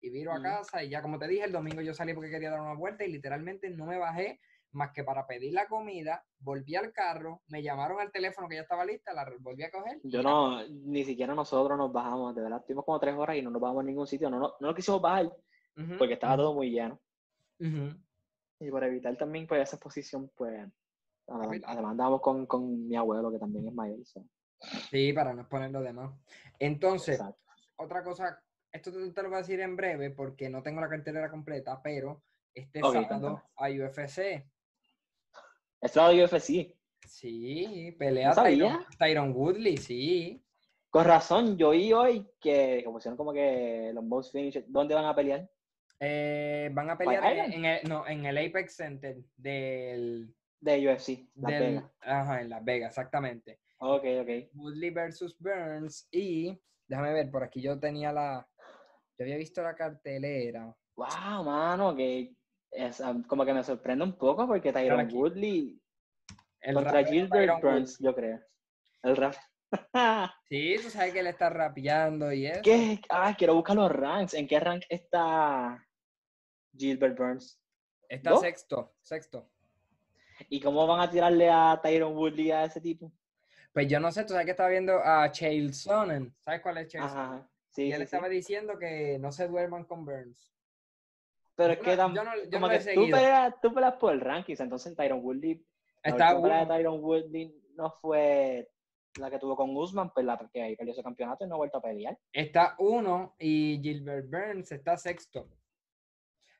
[0.00, 2.50] Y viro a casa y ya como te dije, el domingo yo salí porque quería
[2.50, 4.40] dar una vuelta y literalmente no me bajé
[4.72, 6.24] más que para pedir la comida.
[6.40, 10.00] Volví al carro, me llamaron al teléfono que ya estaba lista, la volví a coger.
[10.02, 13.50] Yo no, ni siquiera nosotros nos bajamos, de verdad, estuvimos como tres horas y no
[13.50, 15.32] nos bajamos a ningún sitio, no, no, no nos quisimos bajar
[15.98, 17.00] porque estaba todo muy lleno.
[17.60, 18.05] ujú.
[18.58, 20.66] Y por evitar también pues esa exposición, pues,
[21.26, 24.04] además, andábamos con, con mi abuelo que también es mayor.
[24.04, 24.24] so,
[24.90, 26.14] Sí, para no exponer lo demás.
[26.58, 27.40] Entonces, exacto.
[27.76, 28.42] otra cosa,
[28.72, 31.80] esto te, te lo voy a decir en breve porque no tengo la cartelera completa,
[31.82, 32.22] pero
[32.54, 34.44] este sábado hay UFC.
[35.80, 36.74] Esto era de UFC.
[37.06, 38.86] Sí, pelea ¿No Tyron?
[38.98, 40.42] Tyron Woodley, sí.
[40.90, 45.04] Con razón, yo oí hoy que, que pusieron como que los most finished, ¿dónde van
[45.04, 45.48] a pelear?
[46.00, 51.52] Eh, van a pelear en, el, no, en el Apex Center del, De UFC, Las
[51.52, 51.92] del- Vegas.
[52.00, 53.60] Ajá, en Las Vegas, exactamente.
[53.78, 54.30] Ok, ok.
[54.54, 58.46] Woodley versus Burns y déjame ver, por aquí yo tenía la,
[59.18, 60.74] yo había visto la cartelera.
[60.96, 62.34] Wow, mano, que
[62.70, 65.14] es, um, como que me sorprende un poco porque Tyron aquí.
[65.14, 65.80] Woodley
[66.60, 68.40] El contra Gilbert Burns, yo creo.
[69.02, 69.34] El rap.
[70.48, 72.60] Sí, tú sabes que él está rapeando y eso.
[72.62, 73.00] ¿Qué?
[73.10, 74.34] Ah, quiero buscar los ranks.
[74.34, 75.84] ¿En qué rank está
[76.76, 77.58] Gilbert Burns?
[78.08, 79.48] Está sexto, sexto.
[80.48, 83.10] ¿Y cómo van a tirarle a Tyron Woodley a ese tipo?
[83.72, 86.34] Pues yo no sé, tú sabes que estaba viendo a Chael Sonnen.
[86.44, 87.44] ¿Sabes cuál es Chael Sonnen?
[87.70, 88.34] Sí, Y él sí, estaba sí.
[88.34, 90.52] diciendo que no se duerman con Burns.
[91.56, 94.12] Pero yo es que yo no- yo como no que tú peleas, tú peleas por
[94.12, 95.54] el rankings, entonces Tyron Woodley,
[96.04, 96.66] la Está última pelea de.
[96.66, 98.70] Tyron Woodley no fue
[99.18, 101.58] la que tuvo con Usman, pues la que ahí perdió ese campeonato y no ha
[101.58, 102.18] vuelto a pelear.
[102.32, 105.48] Está uno y Gilbert Burns está sexto.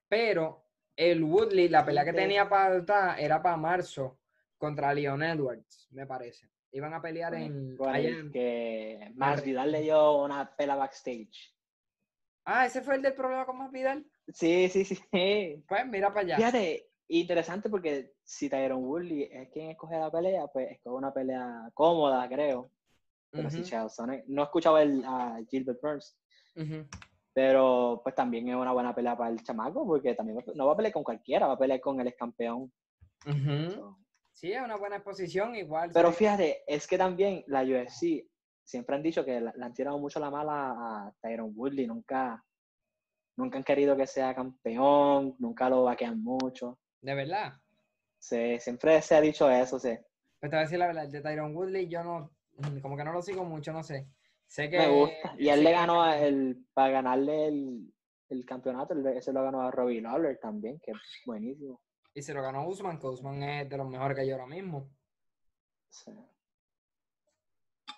[0.08, 0.64] Pero
[0.94, 4.18] el Woodley, la pelea que tenía para era para marzo
[4.56, 6.48] contra Leon Edwards, me parece.
[6.72, 11.54] Iban a pelear en, en- que más Vidal le dio una pela backstage.
[12.44, 14.06] Ah, ese fue el del problema con Más Vidal.
[14.28, 14.98] Sí, sí, sí.
[15.68, 16.36] Pues mira para allá.
[16.36, 21.70] Fíjate, interesante porque si Tyron Woodley es quien escoge la pelea, pues escoge una pelea
[21.74, 22.70] cómoda, creo.
[23.30, 26.16] Pero si Ujú, Chael Sonnen- no he escuchado el, a Gilbert Burns.
[27.36, 30.76] Pero pues también es una buena pelea para el chamaco, porque también no va a
[30.76, 32.72] pelear con cualquiera, va a pelear con el ex campeón.
[33.22, 33.98] So,
[34.32, 35.90] Sí, es una buena exposición, igual.
[35.92, 36.16] Pero sí.
[36.16, 38.26] fíjate, es que también la UFC
[38.64, 42.42] siempre han dicho que le han tirado mucho la mala a Tyron Woodley, nunca,
[43.36, 46.78] nunca han querido que sea campeón, nunca lo vaquean mucho.
[47.02, 47.52] De verdad.
[48.18, 49.90] Se, siempre se ha dicho eso, sí.
[50.40, 52.30] Pues te voy a decir la verdad, el de Tyron Woodley yo no,
[52.80, 54.06] como que no lo sigo mucho, no sé.
[54.46, 54.78] Sé que...
[54.78, 55.34] Me gusta.
[55.38, 57.92] Y él le ganó a el, para ganarle el,
[58.28, 61.80] el campeonato, ese lo ganó a Robbie Lawler también, que es buenísimo.
[62.14, 64.88] Y se lo ganó Usman, que Usman es de los mejores que hay ahora mismo.
[65.90, 66.12] Sí.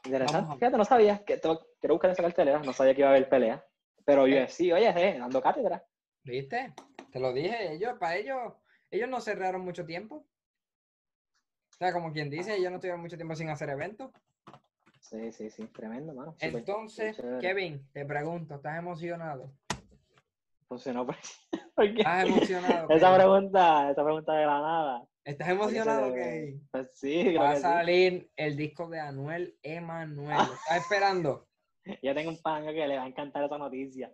[0.05, 0.55] Interesante.
[0.55, 3.29] Fíjate, no sabía, que tengo- quiero buscar esa cartelera, no sabía que iba a haber
[3.29, 3.65] pelea.
[4.05, 4.43] Pero Eh.
[4.45, 5.85] UFC, oye, eh, dando cátedra.
[6.25, 6.75] ¿Viste?
[7.13, 8.55] Te lo dije, ellos, para ellos,
[8.91, 10.17] ellos no cerraron mucho tiempo.
[11.71, 14.11] O sea, como quien dice, ellos no estuvieron mucho tiempo sin hacer eventos.
[15.01, 16.37] Sí, sí, sí, tremendo, mano.
[16.41, 17.17] Entonces.
[17.41, 19.53] Kevin, te pregunto, ¿estás emocionado?
[20.69, 21.17] Funcionó por
[21.75, 22.89] porque ¿Estás emocionado?
[22.91, 23.17] esa Kevin?
[23.17, 25.05] pregunta, esa pregunta de la nada.
[25.25, 26.69] ¿Estás emocionado, Kevin?
[26.71, 27.63] Pues sí, creo Va a sí.
[27.63, 30.37] salir el disco de Anuel Emanuel.
[30.37, 31.49] ¿Lo ¿Estás esperando?
[32.03, 34.13] Yo tengo un pan que le va a encantar esa noticia.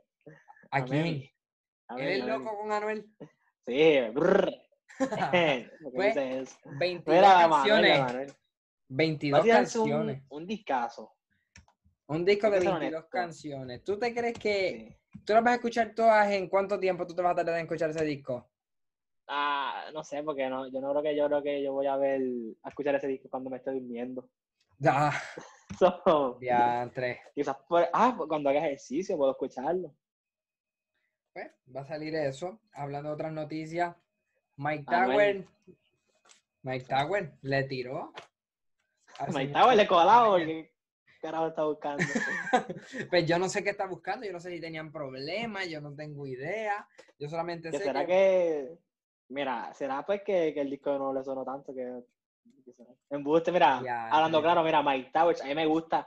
[0.70, 1.02] ¿A A quién?
[1.02, 1.30] Memi.
[1.88, 2.44] A ¿Él Memi, es a Memi.
[2.44, 3.06] loco con Anuel?
[3.66, 6.58] Sí, que Pues, dice es.
[6.78, 8.00] 22 Mira, Manuel, canciones.
[8.00, 8.32] Manuel.
[8.88, 10.22] 22 tirarse un, canciones.
[10.28, 11.12] un discazo.
[12.06, 13.08] Un disco de que ser 22 honesto.
[13.10, 13.84] canciones.
[13.84, 15.20] ¿Tú te crees que Sí.
[15.24, 17.62] tú las vas a escuchar todas en cuánto tiempo tú te vas a tardar en
[17.62, 18.50] escuchar ese disco?
[19.26, 21.96] Ah, no sé, porque no, yo no creo que yo creo que yo voy a
[21.96, 22.20] ver,
[22.62, 24.28] a escuchar ese disco cuando me esté durmiendo.
[24.86, 25.12] Ah,
[25.78, 27.20] So, diantre.
[27.34, 29.94] quizás por, ah, cuando haga ejercicio puedo escucharlo.
[31.32, 32.60] Pues, va a salir eso.
[32.74, 33.96] Hablando de otras noticias,
[34.56, 34.84] Mike.
[34.84, 35.46] Tower.
[36.62, 38.12] Mike Tower le tiró.
[39.26, 40.74] Tower le colado porque
[41.24, 42.04] carajo está buscando?
[43.10, 45.94] pues yo no sé qué está buscando, yo no sé si tenían problemas, yo no
[45.94, 46.87] tengo idea.
[47.18, 48.06] Yo solamente ¿Que sé será que...
[48.06, 48.78] que...
[49.30, 52.02] Mira, será pues que, que el disco no le sonó tanto que...
[52.64, 52.90] que será?
[53.08, 53.78] Embuste, mira,
[54.10, 56.06] hablando claro, mira, Mike Towers, a mí me gusta,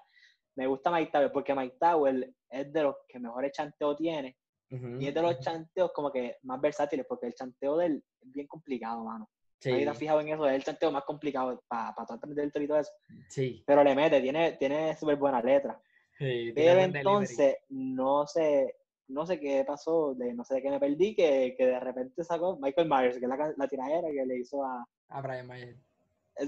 [0.56, 4.38] me gusta Mike Towers porque Mike Towers es de los que mejores chanteo tiene
[4.70, 8.32] y es de los chanteos como que más versátiles porque el chanteo de él es
[8.34, 9.30] bien complicado, mano.
[9.60, 12.30] Sí, Ahí te has fijado en eso, es el chanteo más complicado para para tratar
[12.30, 12.92] de y todo eso.
[13.30, 13.64] sí.
[13.66, 15.82] Pero le mete, tiene, tiene súper buena letra.
[16.18, 18.76] sí, Pero entonces, no sé,
[19.08, 22.24] no sé qué pasó, de, no sé de qué me perdí, que, que de repente
[22.24, 24.86] sacó Michael Myers, que es la, la tiradera que le hizo a...
[25.10, 25.76] A Brian Mayer.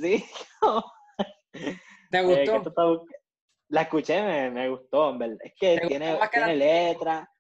[0.02, 0.24] ¿Sí?
[2.12, 2.70] ¿Te Eh, gustó?
[2.70, 2.72] está
[3.70, 5.38] la escuché, me, me gustó, en verdad.
[5.44, 7.32] Es que ¿Te tiene, tiene letra,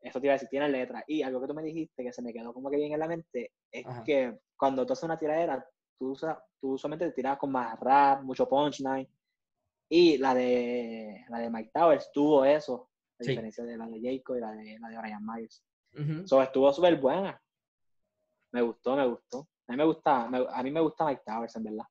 [0.00, 1.02] eso te iba a decir, tiene letra.
[1.08, 3.08] Y algo que tú me dijiste que se me quedó como que bien en la
[3.08, 4.04] mente, es Ajá.
[4.04, 8.22] que cuando tú haces una tiradera, tú, usas, tú usualmente te tiras con más rap,
[8.22, 9.06] mucho punchline.
[9.90, 12.88] Y la de, la de Mike Towers tuvo eso,
[13.20, 13.30] a Sí.
[13.30, 15.62] diferencia de la de Jacob y la de, la de Brian Myers.
[15.92, 16.26] Ujú.
[16.26, 17.38] So, estuvo súper buena.
[18.52, 19.46] Me gustó, me gustó.
[19.68, 21.84] A mí me gusta, me- a mí me gusta Mike Towers, en verdad.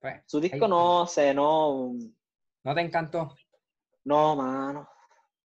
[0.00, 1.92] Pues, Su disco no sé, no,
[2.64, 3.34] ¿No te encantó?
[4.04, 4.88] no, mano.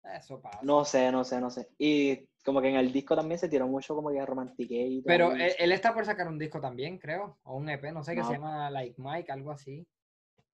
[0.04, 0.60] Eso pasa.
[0.62, 1.68] No sé, no sé, no sé.
[1.78, 5.04] Y como que en el disco también se tiró mucho como que romantiqueito.
[5.06, 5.42] Pero ahí.
[5.42, 7.36] él, él está por sacar un disco también, creo.
[7.42, 8.26] O un EP, no sé, que No.
[8.28, 9.86] se llama Like Mike, algo así.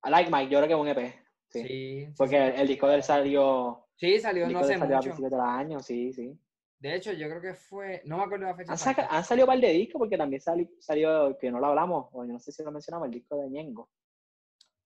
[0.04, 1.14] I like Mike, yo creo que es un EP.
[1.50, 2.08] Sí.
[2.16, 2.42] Porque sí.
[2.42, 5.00] el, el disco de él salió, Sí, salió no él salió a mucho.
[5.02, 6.36] principios del año, sí, sí.
[6.80, 8.02] De hecho, yo creo que fue.
[8.06, 8.72] No me acuerdo la fecha.
[8.72, 11.66] Han, saca- han salido un par de discos porque también sali- salió, que no lo
[11.68, 13.88] hablamos, o yo no sé si lo mencionamos, el disco de Ñengo.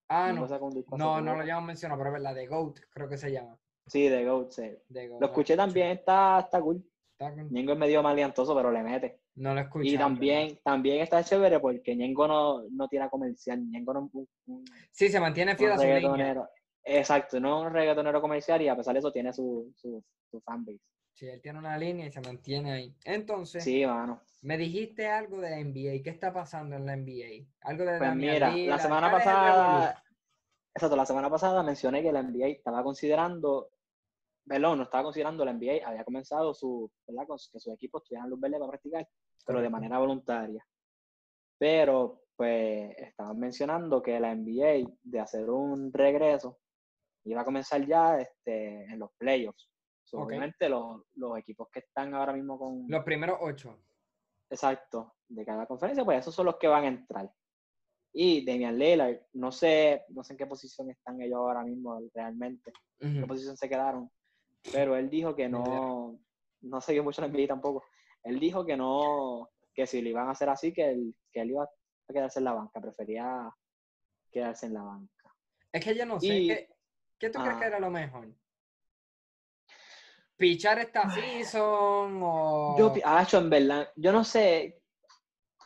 [0.08, 0.96] Ah, Ñengo no.
[0.98, 3.56] No, no lo habíamos mencionado, pero es verdad, de Goat, creo que se llama.
[3.86, 4.76] Sí, de Goat, sí.
[4.90, 6.84] Goat, Lo escuché también, está, está cool.
[7.18, 9.20] Con- Ñengo es medio maleantoso, pero le mete.
[9.36, 9.88] No lo escuché.
[9.88, 13.60] Y también, también está chévere porque Ñengo no, no tira comercial.
[13.70, 16.48] Ñengo no es un- un- Sí, se mantiene fiel a su línea.
[16.88, 20.40] Exacto, no es un reggaetonero comercial y a pesar de eso tiene su, su, su
[20.40, 20.78] fanbase.
[21.14, 22.94] Sí, él tiene una línea y se mantiene ahí.
[23.04, 24.20] Entonces, Sí, mano.
[24.42, 26.02] me dijiste algo de la NBA.
[26.04, 27.46] ¿Qué está pasando en la NBA?
[27.62, 30.04] Algo de Pues Damian mira, la semana pasada,
[30.74, 33.70] exacto, la semana pasada mencioné que la NBA estaba considerando,
[34.46, 37.26] perdón, no estaba considerando la NBA, había comenzado su, ¿verdad?
[37.26, 39.08] Con- que sus equipos tuvieran luz verde para practicar,
[39.44, 40.64] pero de manera voluntaria.
[41.58, 46.58] Pero, pues, estaban mencionando que la NBA, de hacer un regreso,
[47.24, 49.70] iba a comenzar ya este, en los playoffs.
[50.04, 50.18] So.
[50.18, 52.84] Obviamente, los, los equipos que están ahora mismo con.
[52.88, 53.80] Los primeros ocho.
[54.48, 57.28] Exacto, de cada conferencia, pues esos son los que van a entrar.
[58.12, 62.72] Y Damian Lillard, no sé, no sé en qué posición están ellos ahora mismo realmente,
[63.00, 64.10] en qué posición se quedaron,
[64.72, 66.18] pero él dijo que no,
[66.62, 67.84] no se vio mucho en la NBA tampoco.
[68.22, 71.50] Él dijo que no, que si lo iban a hacer así, que él, que él
[71.50, 73.50] iba a quedarse en la banca, prefería
[74.30, 75.34] quedarse en la banca.
[75.72, 76.26] Es que yo no sé.
[76.26, 76.68] Y- ¿Qué,
[77.18, 77.68] qué tú crees que Ah.
[77.68, 78.28] era lo mejor?
[80.36, 82.74] ¿Pichar esta season o...?
[82.78, 84.82] Yo, yo en verdad, yo no sé,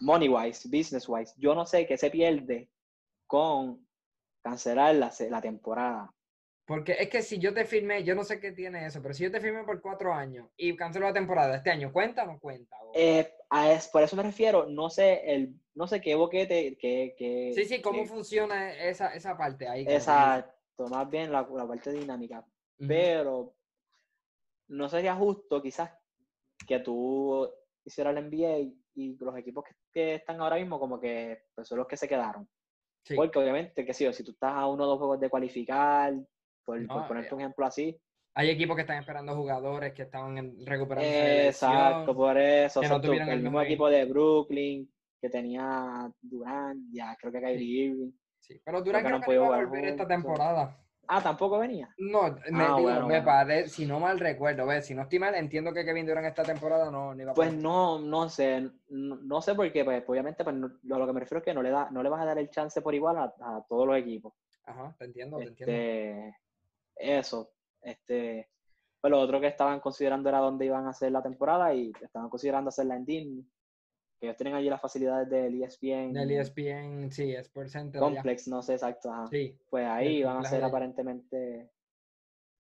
[0.00, 2.70] money wise, business wise, yo no sé qué se pierde
[3.26, 3.84] con
[4.42, 6.14] cancelar la temporada.
[6.70, 9.24] Porque es que si yo te firmé, yo no sé qué tiene eso, pero si
[9.24, 12.38] yo te firmé por cuatro años y cancelo la temporada este año, ¿cuenta o no
[12.38, 12.76] cuenta?
[12.94, 17.16] Eh, a es, por eso me refiero, no sé el, no sé qué boquete, qué,
[17.18, 19.82] qué, sí, sí, ¿cómo qué- funciona esa, esa parte ahí?
[19.82, 22.46] exacto, más bien la, la parte dinámica.
[22.78, 23.52] Pero
[24.68, 25.90] no sería justo quizás
[26.68, 27.50] que tú
[27.84, 31.78] hicieras el NBA y los equipos que, que están ahora mismo como que pues, son
[31.78, 32.48] los que se quedaron.
[33.02, 33.16] Sí.
[33.16, 36.14] Porque obviamente, que sí, si tú estás a uno o dos juegos de cualificar,
[36.64, 38.00] por, por No, ponerte eh, un ejemplo así,
[38.34, 42.88] Hay equipos que están esperando jugadores que estaban en, recuperándose de exacto, por eso, que
[42.88, 47.40] no exacto, tuvieran el el mismo equipo de Brooklyn que tenía Durant, ya creo que
[47.40, 48.12] Kyrie Irving.
[48.38, 50.76] Sí, Pero Durán que creo no que no iba a volver esta temporada.
[51.08, 51.88] Ah, tampoco venía.
[51.98, 53.24] No, me, Ah, bueno, me bueno.
[53.26, 56.42] parece, si no mal recuerdo, ve, si no estoy mal, entiendo que Kevin Durant esta
[56.44, 60.02] temporada no, no iba a Pues no, no sé, no, no sé por qué, pues
[60.08, 62.08] obviamente pues, no- lo, lo que me refiero es que no le, da, no le
[62.08, 64.34] vas a dar el chance por igual a, a todos los equipos.
[64.64, 65.86] Ajá, te entiendo, te entiendo.
[66.96, 68.50] Eso, este,
[69.00, 72.28] pues lo otro que estaban considerando era dónde iban a hacer la temporada y estaban
[72.28, 73.46] considerando hacerla en Disney,
[74.20, 78.02] que ellos tienen allí las facilidades del ESPN Del ESPN, sí, Sports Center.
[78.02, 78.14] allá.
[78.14, 79.26] Complex, no sé exacto, ajá.
[79.28, 81.70] Sí, pues ahí van a hacer aparentemente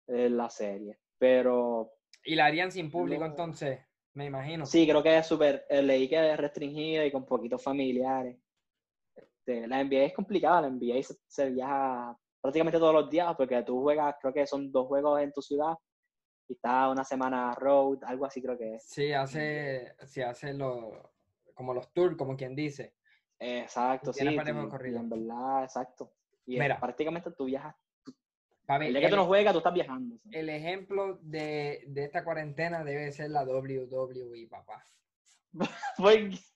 [0.08, 1.92] eh, la serie, pero
[2.26, 3.28] y la harían sin público No.
[3.28, 3.80] entonces,
[4.14, 4.66] me imagino.
[4.66, 8.38] Sí, creo que es súper, eh, leí que es restringida y con poquitos familiares.
[9.16, 13.64] Este, la NBA es complicada, la NBA se, se viaja prácticamente todos los días porque
[13.64, 15.74] tú juegas, creo que son dos juegos en tu ciudad
[16.48, 18.84] y está una semana road, algo así creo que es.
[18.88, 21.12] Sí, hace, sí, hace lo,
[21.56, 22.94] como los tours, como quien dice.
[23.40, 24.24] Exacto, sí.
[24.70, 25.02] Corridos.
[25.02, 26.14] en verdad, exacto.
[26.46, 26.80] Y es- Mira.
[26.80, 28.14] prácticamente tú viajas, tú-
[28.68, 30.16] Papi, El día que tú no juegas, tú estás viajando.
[30.24, 30.30] ¿sí?
[30.32, 34.84] el ejemplo de, de esta cuarentena debe ser la WWE, papá.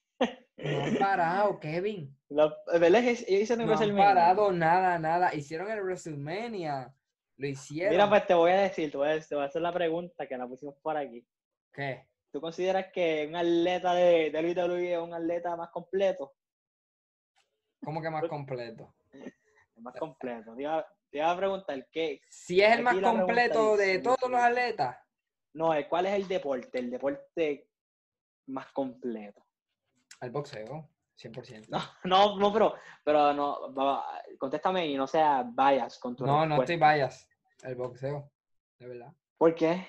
[0.58, 2.16] No han parado, Kevin.
[2.30, 3.02] la- ¿verdad?
[3.04, 5.34] hicieron No han parado nada, nada.
[5.34, 6.94] Hicieron el WrestleMania.
[7.38, 7.92] Lo hicieron.
[7.94, 10.28] Mira, pues te voy a decir, te voy a, te voy a hacer la pregunta
[10.28, 11.26] que la pusimos por aquí.
[11.72, 12.06] ¿Qué?
[12.32, 16.34] ¿Tú consideras que un atleta de, de WWE es un atleta más completo?
[17.84, 18.94] ¿Cómo que más completo?
[19.76, 20.54] Es más completo.
[20.56, 22.20] Te iba, te iba a preguntar, ¿qué?
[22.30, 24.98] Si es el más completo de todos los atletas,
[25.54, 26.80] No, eh, ¿cuál es el deporte?
[26.80, 27.70] El deporte
[28.48, 29.46] más completo.
[30.22, 31.68] El boxeo, 100%.
[31.70, 33.74] No, no, no, pero, pero no,
[34.38, 37.28] contéstame y no sea bias con tu No, no estoy bias.
[37.64, 38.32] El boxeo,
[38.78, 39.14] de verdad.
[39.38, 39.88] ¿Por qué?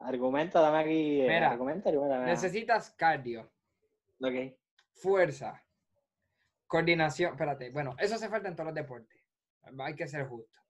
[0.00, 1.20] Argumenta, dame aquí.
[1.20, 2.30] eh, Mira, argumenta, argumenta, mira.
[2.30, 3.50] Necesitas cardio,
[4.22, 4.54] Ok.
[4.92, 5.62] fuerza,
[6.66, 7.32] coordinación.
[7.32, 9.18] Espérate, bueno, eso hace falta en todos los deportes.
[9.80, 10.60] Hay que ser justo.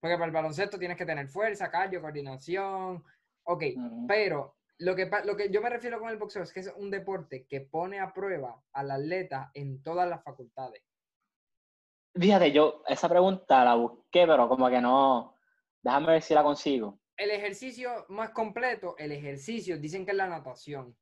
[0.00, 3.04] Porque para el baloncesto tienes que tener fuerza, cardio, coordinación.
[3.44, 3.64] Ok,
[4.08, 6.90] pero lo que, lo que yo me refiero con el boxeo es que es un
[6.90, 10.82] deporte que pone a prueba al atleta en todas las facultades.
[12.14, 15.38] Fíjate, yo esa pregunta la busqué, pero como que no.
[15.82, 16.98] Déjame ver si la consigo.
[17.16, 20.96] El ejercicio más completo, el ejercicio, dicen que es la natación.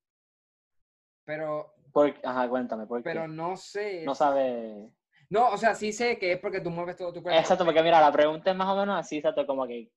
[1.25, 3.05] Pero, Por, ajá, cuéntame, ¿por qué?
[3.05, 4.05] pero no sé.
[4.05, 4.91] No sabe.
[5.29, 7.39] No, o sea, sí sé que es porque tú mueves todo tu cuerpo.
[7.39, 9.91] Exacto, porque mira, la pregunta es más o menos así, exacto, como que.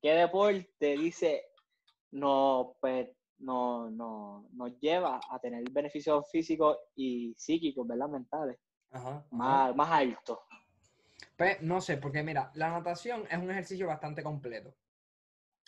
[0.00, 1.50] ¿Qué deporte dice
[2.12, 8.08] no, pues, no, no, nos lleva a tener beneficios físicos y psíquicos, ¿verdad?
[8.08, 8.58] Mentales,
[8.90, 9.24] Ajá, ajá.
[9.30, 10.38] más, más altos.
[11.36, 14.74] Pues, no sé, porque mira, la natación es un ejercicio bastante completo.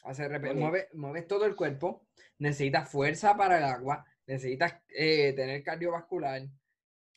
[0.03, 0.57] Hace repe- Ok.
[0.57, 2.07] mueve- mueves todo el cuerpo,
[2.39, 6.43] necesitas fuerza para el agua, necesitas eh, tener cardiovascular.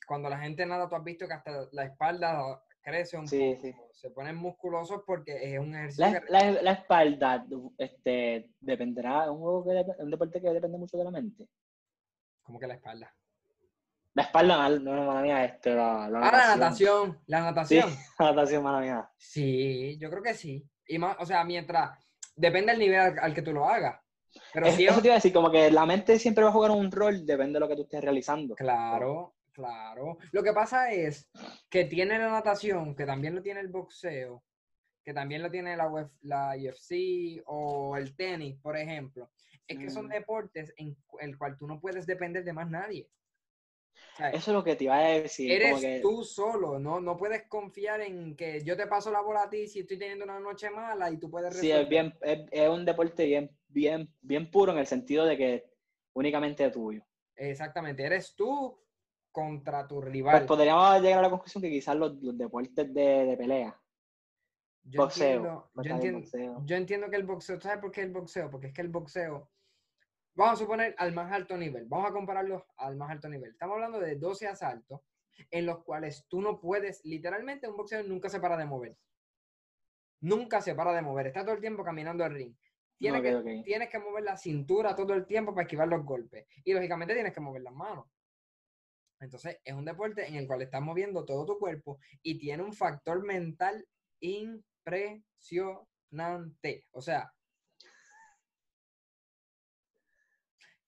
[0.06, 3.62] Cuando la gente nada, tú has visto que hasta la espalda crece un Sí, poco,
[3.62, 3.74] sí.
[3.94, 7.46] se ponen musculosos porque es un ejercicio La, que- la, la espalda,
[7.78, 11.48] este, dependerá, es un, juego que un deporte que depende mucho de la mente.
[12.44, 13.16] como que la espalda.
[14.16, 17.90] La espalda, no, no, mala mía, este, la, la Ah, la natación, la Sí, natación.
[18.20, 19.10] la natación, mala mía.
[19.18, 20.64] Sí, yo creo que sí.
[20.88, 21.98] Y más, o sea, mientras,
[22.36, 24.00] depende del nivel al, al que tú lo hagas.
[24.54, 26.54] Pero Es- sí, Eso te iba a decir, como que la mente siempre va a
[26.54, 28.54] jugar un rol, depende de lo que tú estés realizando.
[28.56, 30.18] Claro, claro.
[30.32, 31.30] Lo que pasa es
[31.70, 34.44] que tiene la natación, que también lo tiene el boxeo,
[35.04, 39.32] que también lo tiene la, UF la UFC o el tenis, por ejemplo.
[39.68, 40.10] Es que son Mm.
[40.10, 43.10] deportes en el cual tú no puedes depender de más nadie.
[44.20, 45.52] Eso es lo que te iba a decir.
[45.52, 47.00] eres como que, tú solo, ¿no?
[47.00, 50.26] No puedes confiar en que yo te paso la bola a ti si estoy teniendo
[50.26, 51.90] una noche mala y tú puedes Sí, es resolver.
[51.90, 55.66] bien, es, es un deporte bien, bien, bien puro en el sentido de que
[56.14, 57.04] únicamente tuyo.
[57.36, 58.83] Exactamente, eres tú
[59.34, 60.46] contra tu Pues rival.
[60.46, 63.78] podríamos llegar a la conclusión que quizás los, los deportes de, de pelea,
[64.84, 66.64] Yo boxeo, entiendo, pues yo entiendo, boxeo.
[66.66, 68.50] yo entiendo que el boxeo, ¿sabes por qué el boxeo?
[68.50, 69.50] Porque es que el boxeo,
[70.36, 73.52] vamos a suponer al más alto nivel, vamos a compararlos al más alto nivel.
[73.52, 75.02] Estamos hablando de 12 asaltos
[75.52, 78.98] en los cuales tú no puedes, literalmente un boxeo nunca se para de mover.
[80.22, 82.56] Nunca se para de mover, está todo el tiempo caminando el ring.
[83.00, 86.46] Que, tienes que mover la cintura todo el tiempo para esquivar los golpes.
[86.64, 88.06] Y lógicamente tienes que mover las manos.
[89.24, 92.74] Entonces, es un deporte en el cual estás moviendo todo tu cuerpo y tiene un
[92.74, 93.88] factor mental
[94.20, 96.86] impresionante.
[96.92, 97.34] O sea,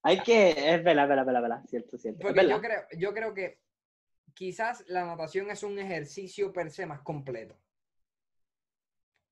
[0.07, 2.19] Hay que, es verdad, verdad, verdad, verdad, cierto, cierto.
[2.21, 3.57] Porque yo creo, yo creo que
[4.35, 7.59] quizás la natación es un ejercicio per se más completo.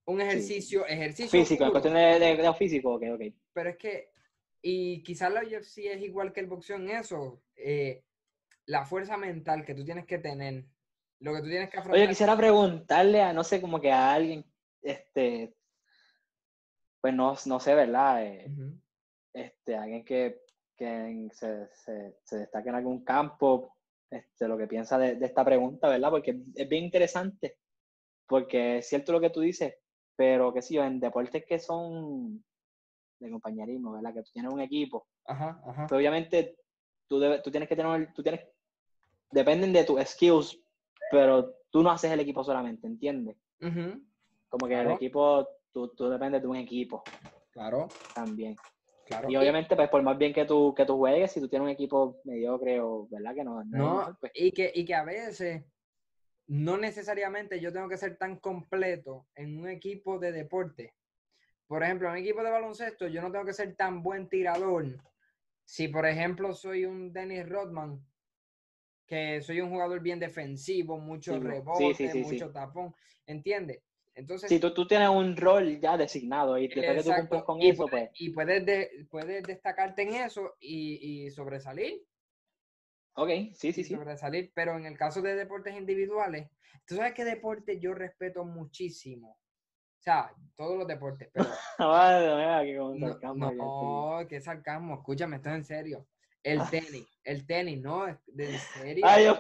[0.06, 3.22] Un ejercicio, ejercicio Físico, en cuestión de, de, de físico, ok, ok.
[3.54, 4.10] pero es que,
[4.64, 8.04] y quizás la UFC es igual que el boxeo en eso, eh,
[8.66, 10.66] la fuerza mental que tú tienes que tener,
[11.20, 12.00] lo que tú tienes que afrontar.
[12.00, 14.46] Oye, quisiera preguntarle a, no sé, como que a alguien,
[14.82, 15.56] este,
[17.02, 18.26] pues no, no sé, ¿verdad?
[18.26, 18.46] Eh,
[19.34, 20.42] este, alguien que,
[20.78, 23.76] que se, se, se destaque en algún campo,
[24.10, 26.10] este, lo que piensa de, de esta pregunta, ¿verdad?
[26.12, 27.58] Porque es bien interesante,
[28.28, 29.76] porque es cierto lo que tú dices,
[30.16, 32.44] pero que sí, en deportes que son
[33.20, 34.14] de compañerismo, ¿verdad?
[34.14, 35.88] Que tú tienes un equipo, Ajá, ajá.
[35.88, 36.58] pero obviamente
[37.08, 38.42] tú, debes- tú tienes que tener, tú tienes,
[39.34, 40.60] dependen de tus skills,
[41.12, 43.36] pero tú no haces el equipo solamente, ¿entiendes?
[44.50, 47.04] Como que el equipo, tú, tú dependes de un equipo
[47.52, 48.56] Claro, también.
[49.06, 49.30] claro.
[49.30, 51.72] Y obviamente, pues por más bien que tú, que tú juegues, si tú tienes un
[51.72, 53.36] equipo mediocre o, ¿verdad?
[53.36, 55.64] Que no, no pues, y que, y que a veces
[56.48, 60.94] no necesariamente yo tengo que ser tan completo en un equipo de deporte.
[61.68, 65.00] Por ejemplo, en un equipo de baloncesto yo no tengo que ser tan buen tirador.
[65.66, 68.06] Si, por ejemplo, soy un Dennis Rodman,
[69.08, 71.40] que soy un jugador bien defensivo, mucho
[71.74, 72.38] Sí, rebote, sí, sí, sí.
[72.38, 72.94] mucho tapón,
[73.26, 73.84] ¿entiendes?
[74.16, 77.44] Entonces, Si tú, tú tienes un rol ya designado y después que tú Exacto, cumples
[77.44, 82.02] con y eso, pues, y puedes, de- puedes destacarte en eso y, y sobresalir.
[83.16, 84.00] ok, sí, sí, sí.
[84.00, 86.50] sobresalir, pero en el caso de deportes individuales,
[86.86, 89.32] tú sabes qué deporte yo respeto muchísimo.
[90.00, 91.64] O sea, todos los deportes, pero
[92.64, 96.08] que con no, no, qué sarcasmo, escúchame, esto es en serio.
[96.44, 99.06] El tenis, el tenis, no, de en serio.
[99.08, 99.40] Ay, yo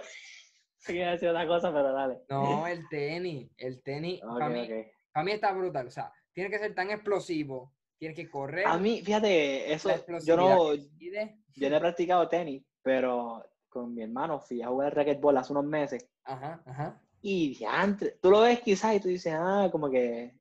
[0.85, 2.21] quería decir otra cosa, pero dale.
[2.29, 4.87] No, el tenis, el tenis, Ok, para mí, ok.
[5.11, 8.67] pa' mí está brutal, o sea, tiene que ser tan explosivo, tiene que correr.
[8.67, 9.89] A mí, fíjate, eso,
[10.25, 15.37] yo no, yo no he practicado tenis, pero con mi hermano fui a jugar racquetball
[15.37, 17.01] hace unos meses Ajá, ajá.
[17.21, 20.35] y diantre, tú lo ves quizás y tú dices, ah, como que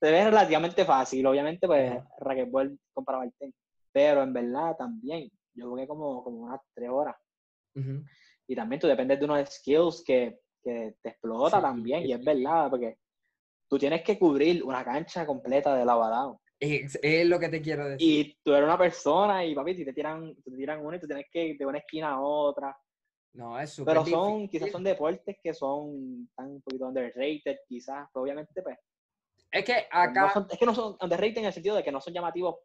[0.00, 2.08] se ve relativamente fácil, obviamente pues Ajá.
[2.18, 3.54] racquetball comparado al tenis,
[3.92, 7.16] pero en verdad también, yo jugué como, como unas tres horas
[7.74, 8.04] ujú.
[8.46, 12.18] y también tú dependes de unos skills que, que te explota Sí, también, y es
[12.18, 12.24] sí.
[12.24, 12.98] verdad, porque
[13.68, 16.40] tú tienes que cubrir una cancha completa de lavadao.
[16.60, 18.26] Es, es lo que te quiero decir.
[18.26, 21.06] Y tú eres una persona y papi, si te tiran, te tiran uno y tú
[21.06, 22.76] tienes que ir de una esquina a otra.
[23.34, 24.50] No, es súper Pero son, difícil.
[24.50, 28.78] quizás son deportes que son tan un poquito underrated, quizás, pero obviamente, pues.
[29.50, 31.90] Es que no acá, son- es que no son underrated en el sentido de que
[31.92, 32.56] no son llamativos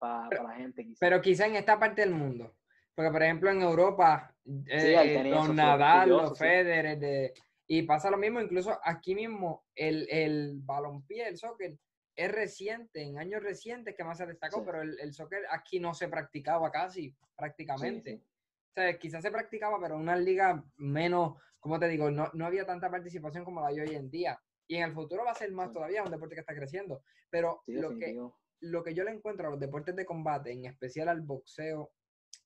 [0.00, 0.98] para la gente, quizás.
[0.98, 2.56] pero quizá en esta parte del mundo.
[2.94, 4.34] Porque, por ejemplo, en Europa,
[4.66, 6.44] eh, tenis, los sí, Nadal, curioso, los sí.
[6.44, 7.34] Federer, de-
[7.66, 11.78] y pasa lo mismo, incluso aquí mismo, el, el balompié, el soccer,
[12.16, 14.62] es reciente, en años recientes que más se destacó, Sí.
[14.66, 18.16] pero el, el soccer aquí no se practicaba casi, Sí, prácticamente.
[18.16, 18.24] sí.
[18.70, 22.46] O sea, quizás se practicaba, pero en una liga menos, como te digo, no, no
[22.46, 24.40] había tanta participación como la hay hoy en día.
[24.66, 25.74] Y en el futuro va a ser más Sí.
[25.74, 27.02] todavía, un deporte que está creciendo.
[27.30, 28.16] Pero Sí, lo que.
[28.60, 31.92] Lo que yo le encuentro a los deportes de combate, en especial al boxeo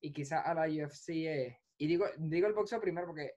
[0.00, 3.34] y quizás a la UFC, es- y digo, digo el boxeo primero porque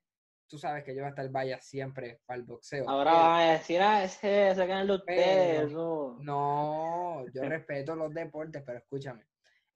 [0.48, 2.88] tú sabes que yo voy a estar vaya siempre para el boxeo.
[2.90, 8.14] Ahora pero- van a decir, ah, ese, ese canal de ustedes, no, yo respeto los
[8.14, 9.26] deportes, pero escúchame,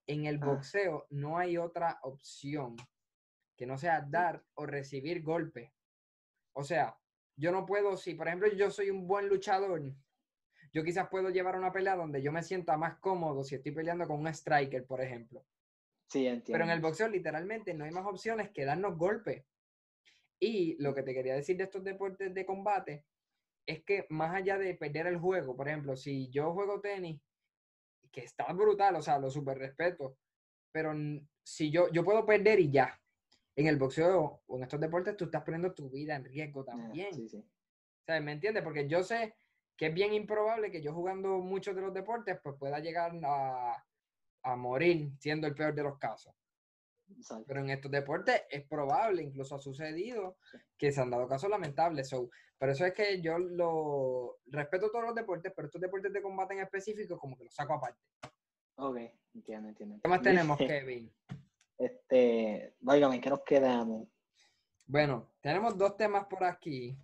[0.07, 0.45] en el Ah.
[0.45, 2.75] boxeo no hay otra opción
[3.57, 5.71] que no sea dar o recibir golpes.
[6.53, 6.97] O sea,
[7.35, 9.81] yo no puedo, si por ejemplo yo soy un buen luchador,
[10.73, 14.07] yo quizás puedo llevar una pelea donde yo me sienta más cómodo si estoy peleando
[14.07, 15.45] con un striker, por ejemplo.
[16.07, 16.51] Sí, entiendo.
[16.53, 19.45] Pero en el boxeo literalmente no hay más opciones que darnos golpes.
[20.39, 23.05] Y lo que te quería decir de estos deportes de combate
[23.65, 27.21] es que más allá de perder el juego, por ejemplo, si yo juego tenis,
[28.11, 30.17] que está brutal, o sea, lo super respeto,
[30.71, 30.93] pero
[31.43, 32.97] si yo, yo puedo perder y ya.
[33.55, 36.65] En el boxeo o en estos deportes tú estás poniendo tu vida en riesgo Eh,
[36.65, 37.13] también.
[37.13, 37.45] Sí, sí.
[38.05, 38.63] Sea, ¿me entiendes?
[38.63, 39.35] Porque yo sé
[39.75, 43.83] que es bien improbable que yo jugando muchos de los deportes pues pueda llegar a,
[44.43, 46.33] a morir siendo el peor de los casos.
[47.17, 47.45] Exacto.
[47.47, 50.37] Pero en estos deportes es probable, incluso ha sucedido,
[50.77, 52.09] que se han dado casos lamentables.
[52.09, 56.21] So, por eso es que yo lo respeto todos los deportes, pero estos deportes de
[56.21, 57.99] combate en específico como que los saco aparte.
[58.75, 58.97] Ok,
[59.33, 59.99] entiendo, entiendo.
[60.01, 61.11] ¿Qué más tenemos, Kevin?
[61.77, 64.07] Este, váyame, ¿en qué nos quedamos?
[64.85, 66.97] Bueno, tenemos dos temas por aquí.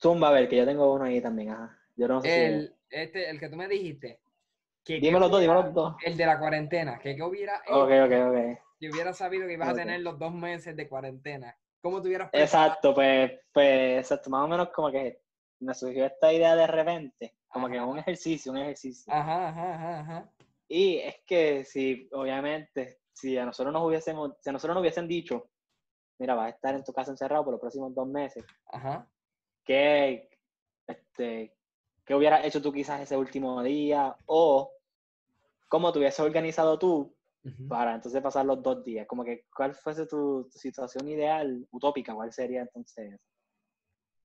[0.00, 1.75] Zumba, a ver, que yo tengo uno ahí también, ajá.
[1.96, 2.40] Yo no sé si...
[2.40, 4.20] El, este, el que tú me dijiste.
[4.84, 5.96] Que qué Dime los dos, dime hubiera- los dos.
[6.04, 6.98] El de la cuarentena.
[6.98, 8.58] Que qué hubiera Ok, ok, ok.
[8.78, 11.56] si hubiera sabido que ibas a tener los dos meses de cuarentena.
[11.80, 12.30] ¿Cómo preparado?
[12.32, 15.20] Exacto, pues, pues, exacto, más o menos como que
[15.60, 17.86] me surgió esta idea de repente, como que Ajá.
[17.86, 19.12] un ejercicio, un ejercicio.
[19.12, 20.32] Ajá, ajá, ajá, ajá.
[20.68, 25.06] Y es que si, obviamente, si a nosotros nos hubiésemos, si a nosotros nos hubiesen
[25.08, 25.48] dicho,
[26.18, 29.08] mira, vas a estar en tu casa encerrado por los próximos dos meses, Ajá.
[29.64, 30.28] ¿qué,
[30.86, 31.55] este,
[32.06, 34.16] ¿qué hubieras hecho tú quizás ese último día?
[34.26, 34.72] O
[35.68, 37.14] cómo te hubieses organizado tú
[37.68, 39.06] para entonces pasar los dos días.
[39.06, 42.14] Como que, ¿cuál fuese tu, tu situación ideal, utópica?
[42.14, 43.18] ¿Cuál sería entonces?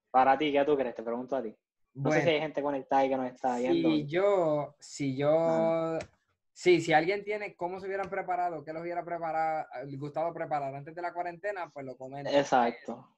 [0.09, 0.95] Para ti, ¿qué tú crees?
[0.95, 1.55] Te pregunto a ti.
[1.93, 3.89] No sé si hay gente conectada y que nos está viendo.
[3.89, 5.99] Si yo, si yo,
[6.53, 9.67] sí, si alguien tiene cómo se hubieran preparado, qué los hubiera preparado,
[9.97, 12.31] gustado preparar antes de la cuarentena, pues lo comento.
[12.31, 13.15] Exacto.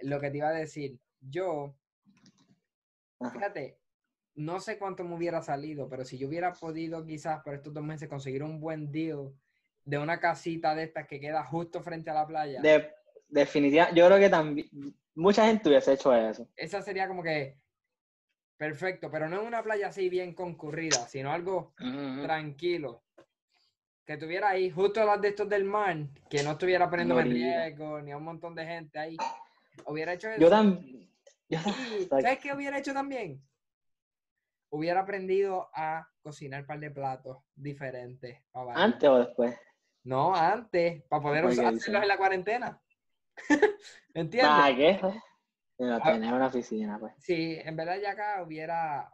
[0.00, 1.76] Lo que te iba a decir, yo,
[3.20, 3.30] Ajá.
[3.30, 3.78] fíjate,
[4.36, 7.84] no sé cuánto me hubiera salido, pero si yo hubiera podido quizás por estos dos
[7.84, 9.32] meses conseguir un buen deal
[9.84, 12.90] de una casita de estas que queda justo frente a la playa, De,
[13.28, 14.68] definitivamente, yo creo que también
[15.14, 16.48] mucha gente hubiese hecho eso.
[16.56, 17.56] esa sería como que
[18.56, 23.02] perfecto, pero no en una playa así bien concurrida, sino algo tranquilo.
[24.04, 25.96] Que tuviera ahí justo las de estos del mar,
[26.28, 29.16] que no estuviera poniéndome en riesgo, ni a un montón de gente ahí.
[29.86, 30.40] Hubiera hecho eso.
[30.40, 31.10] Yo también.
[32.08, 33.40] ¿sabes qué hubiera hecho también?
[34.74, 38.42] Hubiera aprendido a cocinar un par de platos diferentes.
[38.52, 39.56] ¿Antes o después?
[40.02, 42.82] No, antes, para poder hacerlos en la cuarentena.
[44.14, 44.50] ¿Entiendes?
[44.52, 44.98] Ah, ¿qué?
[45.76, 46.02] Pero Ah.
[46.02, 47.14] tener una oficina, pues.
[47.18, 49.12] Si en verdad ya acá hubiera.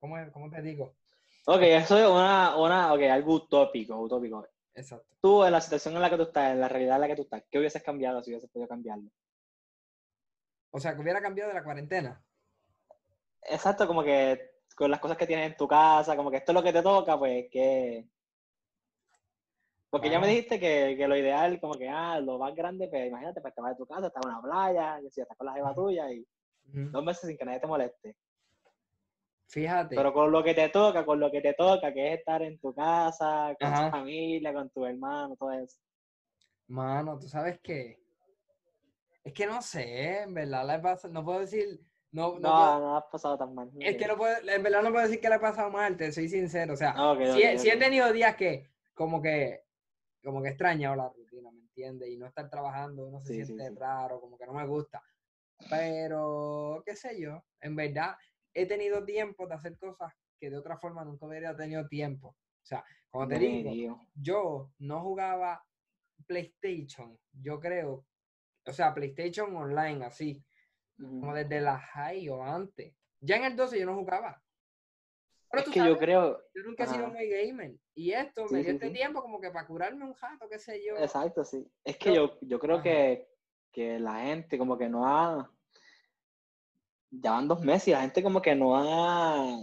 [0.00, 0.96] ¿Cómo, cómo te digo?
[1.44, 4.48] Ok, eso es una, una, ok, algo utópico, utópico.
[4.72, 5.14] Exacto.
[5.20, 7.16] Tú, en la situación en la que tú estás, en la realidad en la que
[7.16, 9.10] tú estás, ¿qué hubieses cambiado si hubieses podido cambiarlo?
[10.70, 12.22] O sea, que hubiera cambiado de la cuarentena.
[13.48, 16.54] Exacto, como que con las cosas que tienes en tu casa, como que esto es
[16.54, 18.08] lo que te toca, pues que...
[19.88, 23.06] Porque ya me dijiste que, que lo ideal, como que, ah, lo más grande, pues
[23.06, 25.46] imagínate, pues te vas de tu casa, estás en una playa, que si estás con
[25.46, 26.26] la jeva tuya y
[26.64, 28.16] dos meses sin que nadie te moleste.
[29.48, 29.94] Fíjate.
[29.94, 32.58] Pero con lo que te toca, con lo que te toca, que es estar en
[32.58, 33.86] tu casa, con Ajá.
[33.86, 35.78] tu familia, con tu hermano, todo eso.
[36.66, 37.98] Mano, tú sabes que.
[39.22, 41.80] Es que no sé, en verdad, no puedo decir.
[42.12, 43.70] No, no No, puedo- no has pasado tan mal.
[43.80, 46.12] es que no puedo, en verdad no puedo decir que le he pasado mal, te
[46.12, 46.74] soy sincero.
[46.74, 49.64] O sea, Ah, ok, he, tenido días que, como que,
[50.22, 52.08] como que extrañado la rutina, ¿me entiendes?
[52.08, 53.74] Y no estar trabajando, uno se Sí, siente sí.
[53.76, 55.02] raro, como que no me gusta.
[55.68, 58.16] Pero, qué sé yo, en verdad
[58.54, 62.28] he tenido tiempo de hacer cosas que de otra forma nunca hubiera tenido tiempo.
[62.28, 63.72] O sea, como te digo,
[64.14, 65.62] yo no jugaba
[66.26, 68.06] PlayStation, yo creo,
[68.66, 70.42] o sea, PlayStation online, así,
[70.96, 72.94] como desde la high o antes.
[73.20, 74.42] Ya en el 12 yo no jugaba.
[75.50, 77.74] Pero Es tú que yo creo, yo nunca he sido muy gamer.
[77.94, 78.94] Y esto Sí, me dio sí, este sí.
[78.94, 80.96] tiempo como que para curarme un jato, qué sé yo.
[80.96, 81.66] exacto, sí.
[81.84, 82.82] Es que yo, yo creo Ajá.
[82.84, 83.28] que,
[83.72, 85.50] que la gente como que no ha,
[87.10, 89.56] ya van dos meses y la gente como que no ha,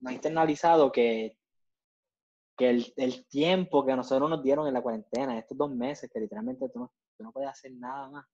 [0.00, 1.36] no ha internalizado que,
[2.56, 6.10] que el, el tiempo que a nosotros nos dieron en la cuarentena, estos dos meses,
[6.10, 8.26] que literalmente tú no, tú no puedes hacer nada más.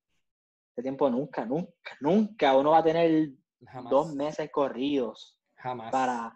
[0.72, 1.70] Este tiempo nunca, nunca,
[2.00, 3.28] nunca uno va a tener
[3.66, 3.90] Jamás.
[3.90, 5.92] dos meses corridos Jamás.
[5.92, 6.34] para,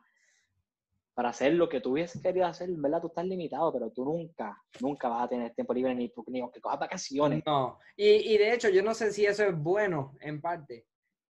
[1.14, 2.68] para hacer lo que tú hubieses querido hacer.
[2.68, 6.12] En verdad, tú estás limitado, pero tú nunca, nunca vas a tener tiempo libre ni,
[6.26, 7.42] ni aunque cojas vacaciones.
[7.46, 7.78] No.
[7.96, 10.86] Y, y de hecho, yo no sé si eso es bueno, en parte.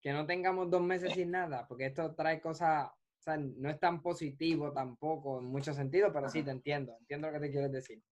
[0.03, 3.78] Que no tengamos dos meses sin nada, porque esto trae cosas, o sea, no es
[3.78, 7.70] tan positivo tampoco en muchos sentidos, pero sí te entiendo, entiendo lo que te quieres
[7.70, 8.03] decir.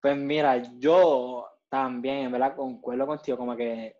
[0.00, 3.96] Pues mira, yo también, en verdad, concuerdo contigo, como que,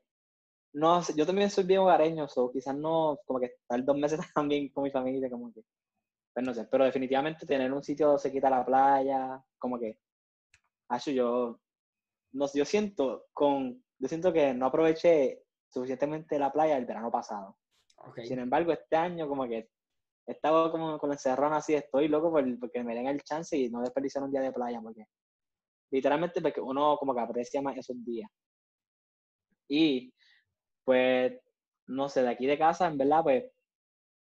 [0.75, 4.68] no yo también soy bien hogareño, so quizás no, como que estar dos meses también
[4.68, 5.62] con mi familia, como que,
[6.35, 9.99] pues no sé, pero definitivamente tener un sitio cerquita a la playa, como que,
[10.91, 11.61] Acho, yo,
[12.33, 17.57] no yo siento, con, yo siento que no aproveché suficientemente la playa el verano pasado.
[17.97, 18.20] Ok.
[18.25, 19.70] Sin embargo, este año como que
[20.27, 23.57] he estado como con el encerrón así, estoy loco por, porque me den el chance
[23.57, 25.07] y no desperdiciar un día de playa, porque
[25.93, 28.28] literalmente porque uno como que aprecia más esos días.
[29.68, 30.12] Y
[30.84, 31.34] pues,
[31.86, 33.45] no sé, de aquí de casa, en verdad, pues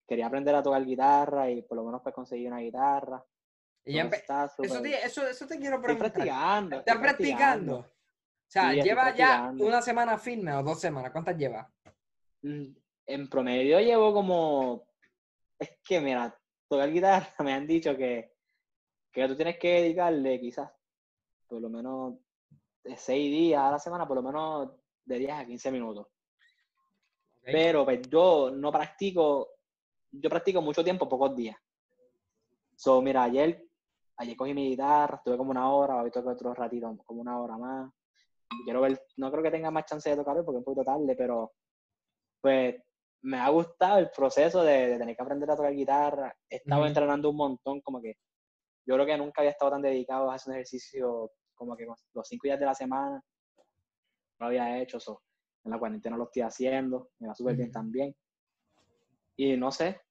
[0.08, 3.24] quería aprender a tocar guitarra y por lo menos pues conseguir una guitarra.
[3.86, 6.12] Y ya está eso, te, eso, eso te quiero Estoy preguntar.
[6.12, 6.76] practicando.
[6.80, 7.78] ¿Estás estoy practicando?
[7.78, 7.86] O
[8.48, 11.12] sea, Sí, estoy ¿lleva ya una semana firme o dos semanas?
[11.12, 11.72] ¿Cuántas lleva?
[12.42, 12.74] Mm,
[13.08, 14.88] En promedio llevo como,
[15.58, 16.38] es que mira,
[16.68, 18.34] tocar guitarra me han dicho que,
[19.12, 20.70] que tú tienes que dedicarle quizás
[21.52, 22.16] por lo menos
[22.82, 24.72] de seis días a la semana, por lo menos
[25.04, 26.08] de 10 a 15 minutos.
[27.42, 29.50] Pero pues yo no practico,
[30.12, 31.58] yo practico mucho tiempo, pocos días.
[32.78, 33.68] So, mira, ayer,
[34.16, 37.58] ayer cogí mi guitarra, estuve como una hora, hoy toco otro ratito, como una hora
[37.58, 37.92] más.
[38.64, 40.86] Quiero ver, no creo que tenga más chance de tocar hoy porque es un poquito
[40.86, 41.52] tarde, pero
[42.40, 42.76] pues
[43.24, 46.34] me ha gustado el proceso de, de tener que aprender a tocar guitarra.
[46.50, 48.16] He estado entrenando un montón, como que
[48.86, 51.32] yo creo que nunca había estado tan dedicado a hacer un ejercicio
[51.62, 53.16] como que los cinco días de la semana.
[53.18, 53.24] No
[54.40, 55.22] lo había hecho, so,
[55.64, 58.16] en la cuarentena lo estoy haciendo, me va súper bien también.
[59.36, 60.02] Y no sé,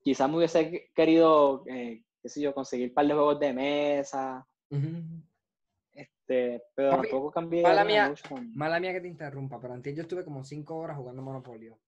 [0.00, 4.46] quizás me hubiese querido, eh, qué sé yo, conseguir un par de juegos de mesa,
[5.92, 8.14] este, pero Papi, tampoco cambié mala mía.
[8.54, 11.78] Mala mía que te interrumpa, pero antes yo estuve como cinco horas jugando Monopolio.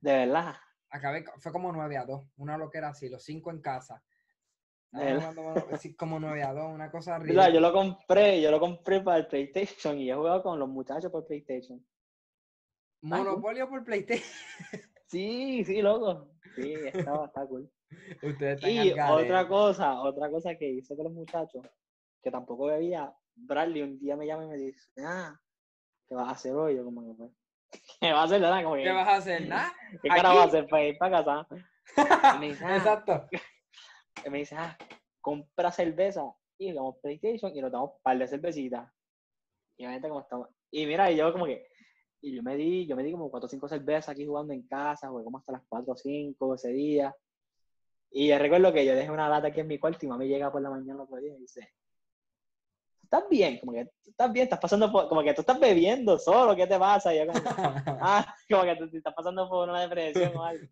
[0.00, 0.56] De verdad.
[0.90, 4.02] Acabé, fue como 9 a 2, una loquera así, los cinco en casa.
[5.96, 7.50] Como 9 a 2, una cosa ridícula.
[7.50, 11.10] Yo lo compré, yo lo compré para el PlayStation y he jugado con los muchachos
[11.10, 11.84] por PlayStation.
[13.02, 14.28] Monopolio por PlayStation.
[15.12, 16.30] Sí, sí, loco.
[16.54, 17.70] Sí, estaba, está cool.
[18.22, 21.66] Ustedes están Y otra cosa, otra cosa que hice con los muchachos,
[22.22, 25.38] que tampoco bebía, Bradley un día me llama y me dice, ah,
[26.08, 26.76] ¿qué vas a hacer hoy?
[26.76, 27.30] Yo como que pues,
[28.00, 28.40] ¿qué vas a hacer?
[28.40, 29.48] que, ¿Qué vas a hacer?
[29.48, 29.72] ¿Nada?
[30.00, 31.46] ¿qué carajo vas a hacer para ir para casa?
[31.98, 33.28] Ah, Exacto.
[34.24, 34.76] Y me dice, ah,
[35.20, 36.22] compra cerveza
[36.58, 38.90] y vamos PlayStation y nos damos un par de cervecitas.
[39.76, 41.66] Y obviamente como estamos, y mira, y yo como que,
[42.20, 44.62] y yo me di, yo me di como cuatro o cinco cervezas aquí jugando en
[44.66, 47.14] casa, jugué como hasta las cuatro o cinco ese día.
[48.10, 50.52] Y yo recuerdo que yo dejé una lata aquí en mi cuarto y mami llega
[50.52, 51.72] por la mañana otro día y dice,
[53.12, 56.56] estás bien, como que estás bien, estás pasando por, como que tú estás bebiendo solo,
[56.56, 57.14] ¿qué te pasa?
[57.14, 57.40] Y yo como,
[58.00, 60.64] ah, como que tú te estás pasando por una depresión o algo.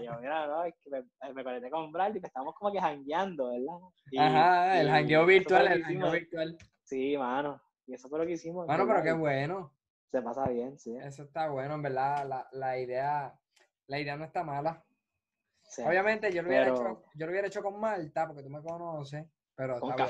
[0.00, 2.80] Y yo, mira, no, es que me, me conecté con Bradley, que estábamos como que
[2.80, 3.88] jangueando, ¿verdad?
[4.10, 6.56] Y- Ajá, el y jangueo virtual, el jangueo virtual.
[6.82, 8.66] Sí, mano, y eso fue lo que hicimos.
[8.66, 9.72] Bueno, pero qué Y bueno.
[10.10, 10.96] Se pasa bien, sí.
[10.96, 12.26] Eso está bueno, en verdad.
[12.26, 13.38] La, la idea,
[13.88, 14.82] la idea no está mala.
[15.62, 15.82] Sí.
[15.82, 19.26] Obviamente yo lo hubiera hecho, yo lo hubiera hecho con Malta, porque tú me conoces,
[19.54, 20.06] pero Con bueno.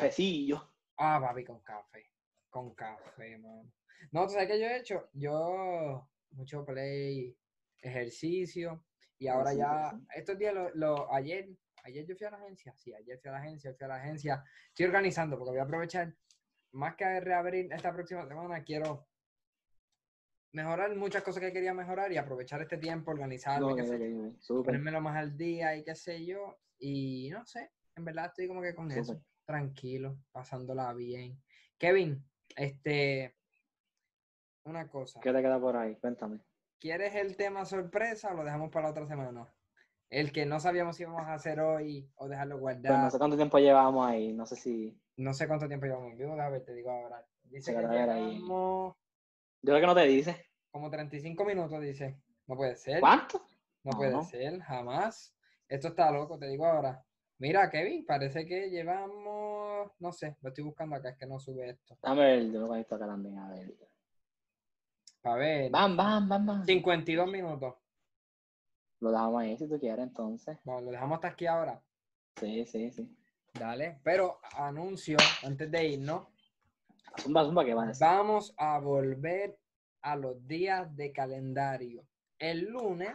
[0.99, 2.11] Ah, papi, con café.
[2.51, 3.71] Con café, mano.
[4.13, 5.09] No, ¿tú sabes qué yo he hecho?
[5.13, 7.37] Yo mucho play,
[7.81, 8.85] ejercicio,
[9.19, 10.07] y ahora sí, ya, sí.
[10.15, 11.49] estos días, lo, lo- ayer,
[11.85, 13.97] ayer yo fui a la agencia, sí, ayer fui a la agencia, fui a la
[13.97, 16.15] agencia, estoy organizando porque voy a aprovechar,
[16.73, 19.07] más que reabrir esta próxima semana, quiero
[20.53, 24.63] mejorar muchas cosas que quería mejorar y aprovechar este tiempo, organizarme, No, qué sé yo,
[24.63, 28.63] ponérmelo más al día y qué sé yo, y no sé, en verdad estoy como
[28.63, 29.21] que con eso.
[29.47, 31.43] Tranquilo, pasándola bien.
[31.79, 32.23] Kevin,
[32.57, 33.37] este,
[34.65, 35.97] una cosa, ¿Qué te queda por ahí?
[35.97, 36.41] Cuéntame.
[36.79, 39.53] ¿quieres el tema sorpresa o lo dejamos para la otra semana?
[40.11, 43.11] El que no sabíamos si íbamos a hacer hoy o dejarlo Pues no guardado.
[43.11, 45.01] sé cuánto tiempo llevamos ahí, no sé si...
[45.17, 47.27] No sé cuánto tiempo llevamos en vivo, déjame ver, te digo ahora.
[47.45, 48.35] Dice que ver ahí.
[48.35, 48.97] llevamos
[49.63, 50.47] Yo creo que no te dice.
[50.71, 52.21] como 35 minutos, dice.
[52.47, 53.01] No puede ser.
[53.01, 53.39] ¿Cuánto?
[53.83, 54.25] No No, puede no.
[54.25, 55.35] ser, jamás.
[55.69, 57.06] Esto está loco, te digo ahora.
[57.39, 61.69] Mira, Kevin, parece que llevamos, no sé, lo estoy buscando acá, es que no sube
[61.71, 61.99] esto.
[62.03, 63.75] Dame ver, yo lo conecto acá también, a ver.
[65.25, 66.65] A ver, Bam, bam, bam, bam.
[66.65, 67.75] 52 minutos.
[69.01, 70.59] Lo dejamos ahí si tú quieres, entonces.
[70.65, 71.83] Bueno, lo dejamos hasta aquí ahora.
[72.37, 73.15] Sí, sí, sí.
[73.53, 74.01] Dale.
[74.03, 76.29] Pero anuncio, antes de irnos,
[77.21, 78.07] Zumba, zumba, ¿qué vas a decir?
[78.07, 79.59] vamos a volver
[80.03, 82.07] a los días de calendario.
[82.39, 83.15] El lunes,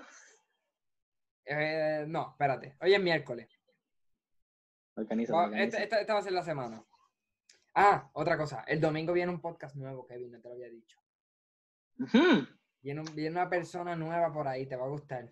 [1.46, 3.48] eh, no, espérate, hoy es miércoles.
[5.02, 5.66] Organiza, Va- organiza.
[5.78, 6.84] Esta, esta- esta va a ser la semana.
[7.76, 8.64] Ah, otra cosa.
[8.68, 11.00] El domingo viene un podcast nuevo, Kevin, no te lo había dicho.
[12.82, 15.30] Viene, un- viene una persona nueva por ahí, te va a gustar.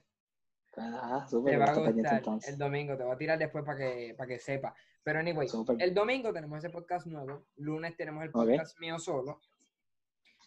[0.78, 4.14] Ah, Te va a pendiente gustar el domingo, te voy a tirar después para que,
[4.18, 4.74] para que sepa.
[5.04, 5.48] Pero anyway,
[5.80, 7.48] el domingo tenemos ese podcast nuevo.
[7.58, 9.42] Lunes tenemos el podcast mío solo.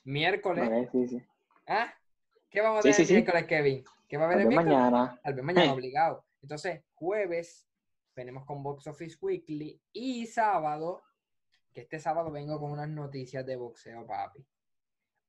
[0.04, 0.68] Miércoles.
[0.68, 1.22] Ok, sí, sí.
[1.66, 1.92] ¿Ah?
[2.50, 3.84] ¿Qué vamos a Sí, ver el miércoles, Kevin?
[4.08, 4.74] ¿Qué va a haber el miércoles?
[4.74, 5.20] mañana.
[5.22, 6.24] Tal vez mañana, obligado.
[6.42, 7.66] Entonces, jueves
[8.14, 11.02] venimos con Box Office Weekly y sábado,
[11.72, 14.44] que este sábado vengo con unas noticias de boxeo, papi.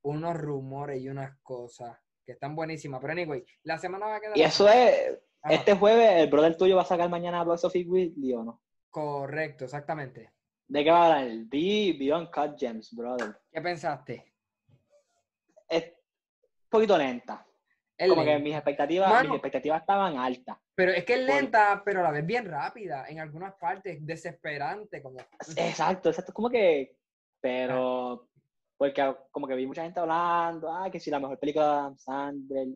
[0.04, 3.00] Unos rumores y unas cosas que están buenísimas.
[3.00, 4.38] Pero anyway, la semana va a quedar.
[4.38, 7.90] Y eso es, Ajá, este jueves, el brother tuyo va a sacar mañana Box Office
[7.90, 8.62] Weekly, ¿o no?
[8.90, 10.34] Correcto, exactamente.
[10.68, 11.38] ¿De qué va a hablar?
[11.46, 13.38] Be Beyond Cut Gems, brother.
[13.52, 14.34] ¿Qué pensaste?
[15.68, 17.46] Es un poquito lenta.
[17.98, 19.30] Es Como que mis expectativas, Mano.
[19.30, 20.58] mis expectativas estaban altas.
[20.76, 23.06] Pero es que es por- lenta, pero a la vez bien rápida.
[23.08, 25.02] En algunas partes, desesperante.
[25.02, 25.20] Como...
[25.56, 26.34] Exacto, exacto.
[26.34, 26.98] Como que, Ah.
[27.40, 28.30] pero,
[28.78, 31.98] porque como que vi mucha gente hablando, ah, que si la mejor película de Adam
[31.98, 32.68] Sandler.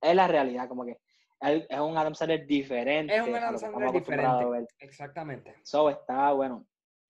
[0.00, 0.96] Es la realidad, como que
[1.40, 3.16] es un Adam Sandler diferente.
[3.16, 4.66] Es un Adam Sandler diferente.
[4.78, 5.54] Exactamente.
[5.64, 6.64] So, está bueno.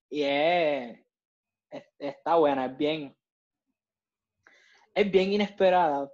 [0.09, 0.99] Y es,
[1.69, 3.15] es- está buena, es bien,
[4.95, 6.09] es bien inesperada,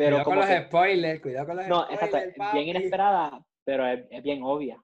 [0.00, 2.02] pero cuidado con como los que, spoilers, cuidado con los no, spoilers.
[2.02, 2.58] exacto, es papi.
[2.58, 4.82] bien inesperada, pero es, es bien obvia.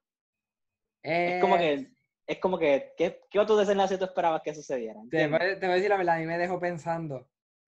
[1.01, 1.87] Es como que,
[2.27, 4.99] es como que, ¿qué, qué otro desenlace tú esperabas que sucediera?
[5.09, 5.59] Te voy, ¿Entiendes?
[5.59, 7.27] te voy a decir la verdad, a mí me dejó pensando.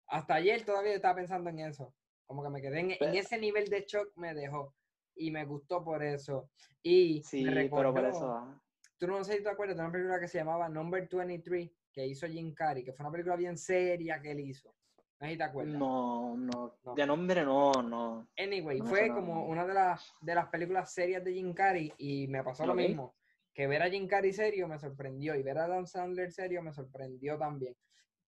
[0.09, 1.95] Hasta ayer todavía estaba pensando en eso.
[2.27, 4.75] Como que me quedé en, ese nivel de shock, me dejó.
[5.15, 6.51] Y me gustó por eso.
[6.83, 8.63] Y Sí, me pero por recordó, eso, ah,
[8.99, 12.07] tú no sé si te acuerdas de una película que se llamaba Number 23, que
[12.07, 14.75] hizo Jim Carrey, que fue una película bien seria que él hizo.
[15.21, 15.75] No te acuerdas.
[15.75, 16.95] no, no, No.
[16.95, 18.29] de nombre no, no.
[18.37, 22.29] Anyway, No fue como una de las, de las películas serias de Jim Carrey y
[22.29, 23.17] me pasó lo mismo.
[23.53, 26.73] Que ver a Jim Carrey serio me sorprendió y ver a Dan Sandler serio me
[26.73, 27.77] sorprendió también.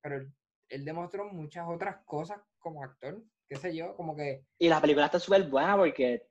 [0.02, 0.32] Pero él,
[0.68, 5.06] él demostró muchas otras cosas como actor, qué sé yo, como que Y la película
[5.06, 6.26] está súper buena porque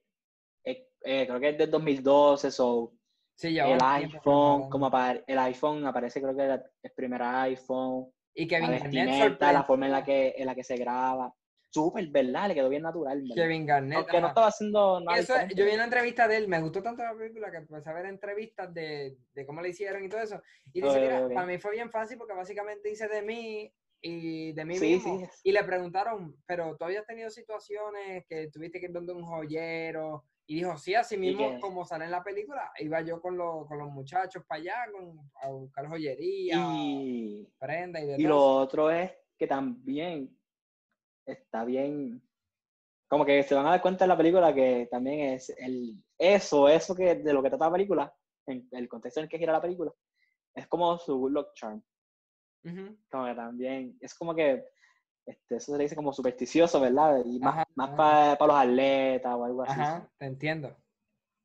[0.66, 2.94] eh, eh, creo que es del 2012, so
[3.36, 4.92] sí, ya el iPhone, como
[5.26, 9.86] el iPhone aparece creo que el primer iPhone, Y la Kevin Garnett vestimenta, la forma
[9.88, 11.34] en la que, en la que se graba.
[11.72, 12.48] Súper, ¿verdad?
[12.48, 13.36] Le quedó bien natural, ¿verdad?
[13.36, 13.98] Kevin Garnett.
[13.98, 17.04] Aunque no estaba haciendo nada Eso, yo vi una entrevista de él, me gustó tanto
[17.04, 20.42] la película que empecé a ver entrevistas de, de cómo le hicieron y todo eso.
[20.74, 23.72] Y dice, Ok, mira, para mí fue bien fácil porque básicamente hice de mí
[24.02, 25.20] y de mí Sí, mismo.
[25.20, 25.28] sí.
[25.44, 30.24] Y le preguntaron, pero tú habías tenido situaciones que tuviste que ir donde un joyero.
[30.50, 33.68] Y dijo, sí, así mismo que- como sale en la película, iba yo con, los
[33.68, 38.58] con los muchachos para allá con, a buscar joyería, Y, prenda y de y lo
[38.58, 40.36] otro es que también
[41.24, 42.28] está bien.
[43.08, 46.68] Como que se van a dar cuenta en la película que también es el eso,
[46.68, 48.14] eso que de lo que trata la película,
[48.48, 49.94] en el contexto en el que gira la película,
[50.56, 51.84] es como su good luck charm.
[53.12, 54.66] Como que también, es como que,
[55.30, 57.24] este, eso se le dice como supersticioso, ¿verdad?
[57.26, 59.80] Y más, Ajá, más para los atletas o algo así.
[59.80, 60.76] Ajá, te entiendo.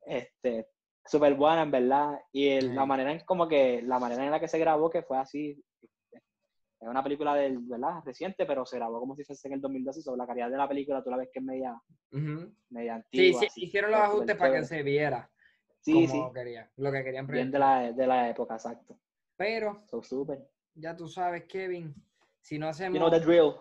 [0.07, 0.68] Este,
[1.05, 2.18] súper buena, en verdad.
[2.32, 2.89] Y el- la Sí.
[2.89, 5.62] manera en como que, la manera en la que se grabó, que fue así,
[6.12, 8.03] es una película del, ¿verdad?
[8.05, 10.57] Reciente, pero se grabó como si fuese en el 2012 y sobre la calidad de
[10.59, 11.80] la película, tú la ves que es media,
[12.70, 13.41] media Sí, antigua.
[13.41, 15.30] sí, así, hicieron los ajustes para que se viera
[15.80, 16.18] Sí, como sí,
[16.76, 18.99] lo que querían bien de la, de la época, exacto.
[19.37, 20.47] Pero So, súper.
[20.74, 21.95] ya tú sabes, Kevin,
[22.41, 23.55] si no You hacemos know the drill.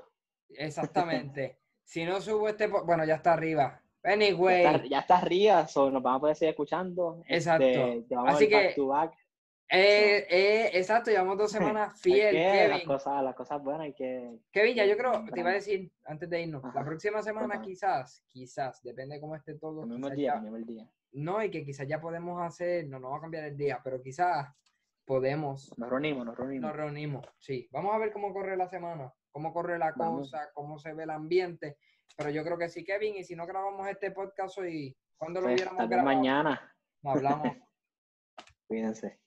[0.50, 3.80] Exactamente, si no subo este, bueno, ya está arriba.
[4.04, 7.22] Ya Anyway, está, ya está arriba, so, nos vamos a poder seguir escuchando.
[7.28, 7.66] Exacto.
[7.66, 9.14] Este, Así back que- to back.
[9.70, 12.86] eh, eh, exacto, llevamos dos semanas fiel, que- las Kevin.
[12.88, 14.40] cosas, las cosas buenas hay que.
[14.52, 18.24] Kevin, ya yo creo, te iba a decir antes de irnos, la próxima semana quizás,
[18.28, 20.90] quizás, depende de cómo esté todo, el quizás día, ya- el día.
[21.14, 24.02] no, y que quizás ya podemos hacer, no, no va a cambiar el día, pero
[24.02, 24.50] quizás
[25.06, 26.68] podemos, Nos reunimos, nos reunimos.
[26.68, 30.32] nos reunimos, sí, vamos a ver cómo corre la semana, cómo corre la Vamos.
[30.32, 31.78] cosa, cómo se ve el ambiente,
[32.16, 35.48] pero yo creo que sí, Kevin, y si no grabamos este podcast hoy, cuando lo
[35.48, 36.76] hubiéramos grabado, mañana.
[37.02, 37.48] no hablamos.
[38.68, 39.23] Cuídense.